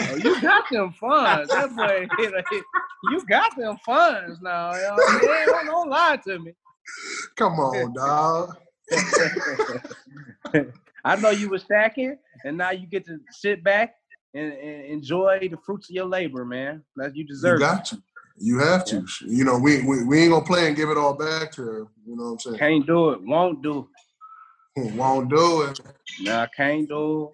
Oh, 0.00 0.16
you 0.16 0.40
got 0.40 0.64
them 0.70 0.92
funds. 0.92 1.50
That 1.52 1.74
boy, 1.74 2.08
you 3.10 3.24
got 3.26 3.56
them 3.56 3.76
funds 3.84 4.40
now. 4.42 4.74
You 4.74 4.82
know? 4.82 4.96
Hey, 5.20 5.44
don't, 5.46 5.66
don't 5.66 5.90
lie 5.90 6.18
to 6.24 6.38
me. 6.38 6.52
Come 7.36 7.54
on, 7.60 7.94
dog. 7.94 8.56
I 11.04 11.16
know 11.16 11.30
you 11.30 11.50
were 11.50 11.58
stacking, 11.58 12.16
and 12.44 12.56
now 12.56 12.70
you 12.70 12.86
get 12.86 13.04
to 13.06 13.18
sit 13.30 13.62
back 13.64 13.94
and, 14.34 14.52
and 14.52 14.84
enjoy 14.86 15.48
the 15.50 15.56
fruits 15.64 15.90
of 15.90 15.94
your 15.94 16.06
labor, 16.06 16.44
man. 16.44 16.82
That 16.96 17.14
you 17.16 17.22
You 17.22 17.28
deserve. 17.28 17.56
it. 17.56 17.60
got 17.60 17.84
to. 17.86 18.02
You 18.36 18.58
have 18.58 18.84
to. 18.86 19.04
You 19.26 19.44
know, 19.44 19.58
we, 19.58 19.82
we 19.82 20.04
we 20.04 20.20
ain't 20.22 20.32
gonna 20.32 20.44
play 20.44 20.66
and 20.66 20.74
give 20.76 20.90
it 20.90 20.96
all 20.98 21.14
back 21.14 21.52
to 21.52 21.62
her. 21.62 21.86
You 22.06 22.16
know 22.16 22.24
what 22.24 22.30
I'm 22.32 22.38
saying? 22.40 22.58
Can't 22.58 22.86
do 22.86 23.10
it. 23.10 23.22
Won't 23.22 23.62
do 23.62 23.88
It. 24.76 24.92
Won't 24.94 25.30
do 25.30 25.62
it. 25.62 25.78
it. 25.78 25.86
Nah, 26.22 26.46
can't 26.56 26.88
do 26.88 27.30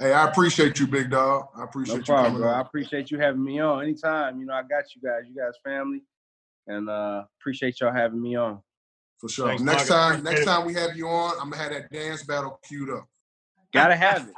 Hey, 0.00 0.12
I 0.12 0.28
appreciate 0.28 0.78
you, 0.78 0.86
big 0.86 1.10
dog. 1.10 1.48
I 1.56 1.62
it. 1.62 1.64
appreciate 1.64 1.94
No 1.94 1.98
you 1.98 2.04
problem, 2.04 2.32
coming 2.34 2.42
bro. 2.42 2.52
I 2.52 2.60
appreciate 2.60 3.10
you 3.10 3.18
having 3.18 3.42
me 3.42 3.58
on. 3.58 3.82
Anytime, 3.82 4.38
you 4.38 4.46
know, 4.46 4.54
I 4.54 4.62
got 4.62 4.84
you 4.94 5.02
guys. 5.02 5.22
You 5.28 5.34
guys 5.34 5.54
family. 5.64 6.02
And 6.68 6.88
uh 6.88 7.24
appreciate 7.40 7.80
y'all 7.80 7.92
having 7.92 8.22
me 8.22 8.36
on. 8.36 8.60
For 9.18 9.28
sure. 9.28 9.48
Thanks, 9.48 9.62
next 9.62 9.90
Mark. 9.90 10.14
Time, 10.14 10.22
next 10.22 10.44
time 10.44 10.64
we 10.66 10.74
have 10.74 10.96
you 10.96 11.08
on, 11.08 11.34
I'm 11.40 11.50
gonna 11.50 11.62
have 11.62 11.72
that 11.72 11.90
dance 11.90 12.22
battle 12.22 12.60
queued 12.68 12.90
up. 12.90 13.08
Gotta 13.72 13.96
have 13.96 14.28
it. 14.28 14.34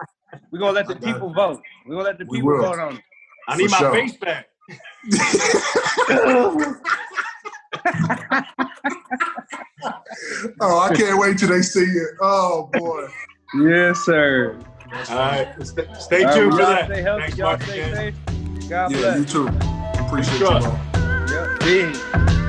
We're 0.51 0.61
gonna 0.61 0.73
let 0.73 0.89
the 0.89 0.97
I 0.97 0.99
got 0.99 1.09
it. 1.09 1.13
people 1.15 1.35
vote. 1.35 1.61
We're 1.87 1.97
gonna 1.97 2.05
let 2.09 2.19
the 2.19 2.25
We 2.25 2.39
people 2.39 2.53
will. 2.53 2.63
vote 2.63 2.79
on 2.79 2.97
it. 2.97 3.03
I 3.49 3.57
need 3.57 3.69
For 3.69 3.71
my 3.71 3.79
sure. 3.79 3.93
face 3.93 4.17
back. 4.17 4.47
oh, 10.61 10.79
I 10.81 10.95
can't 10.95 11.19
wait 11.19 11.39
till 11.39 11.49
they 11.49 11.63
see 11.63 11.81
it. 11.81 12.11
Oh 12.21 12.71
boy. 12.73 13.07
Yes, 13.55 13.99
sir. 14.05 14.59
All 14.93 15.17
right. 15.17 15.49
Stay, 15.67 15.87
stay 15.99 16.25
All 16.25 16.25
right, 16.25 16.35
tuned 16.35 16.53
well, 16.53 16.59
for 16.59 16.65
that. 16.67 16.85
stay 16.87 17.03
healthy. 17.03 17.23
Thanks, 17.23 17.39
y'all 17.39 17.47
Mark. 17.49 17.63
stay 17.63 17.81
again. 17.81 17.95
safe. 17.95 18.69
God 18.69 18.91
Yeah, 18.93 18.99
bless. 18.99 19.19
you 19.19 19.25
too. 19.25 19.49
Appreciate 20.07 20.39
Sure. 20.39 20.55
you, 20.55 20.61
bro. 20.61 20.79
Yep. 21.31 21.61
Big. 21.61 22.40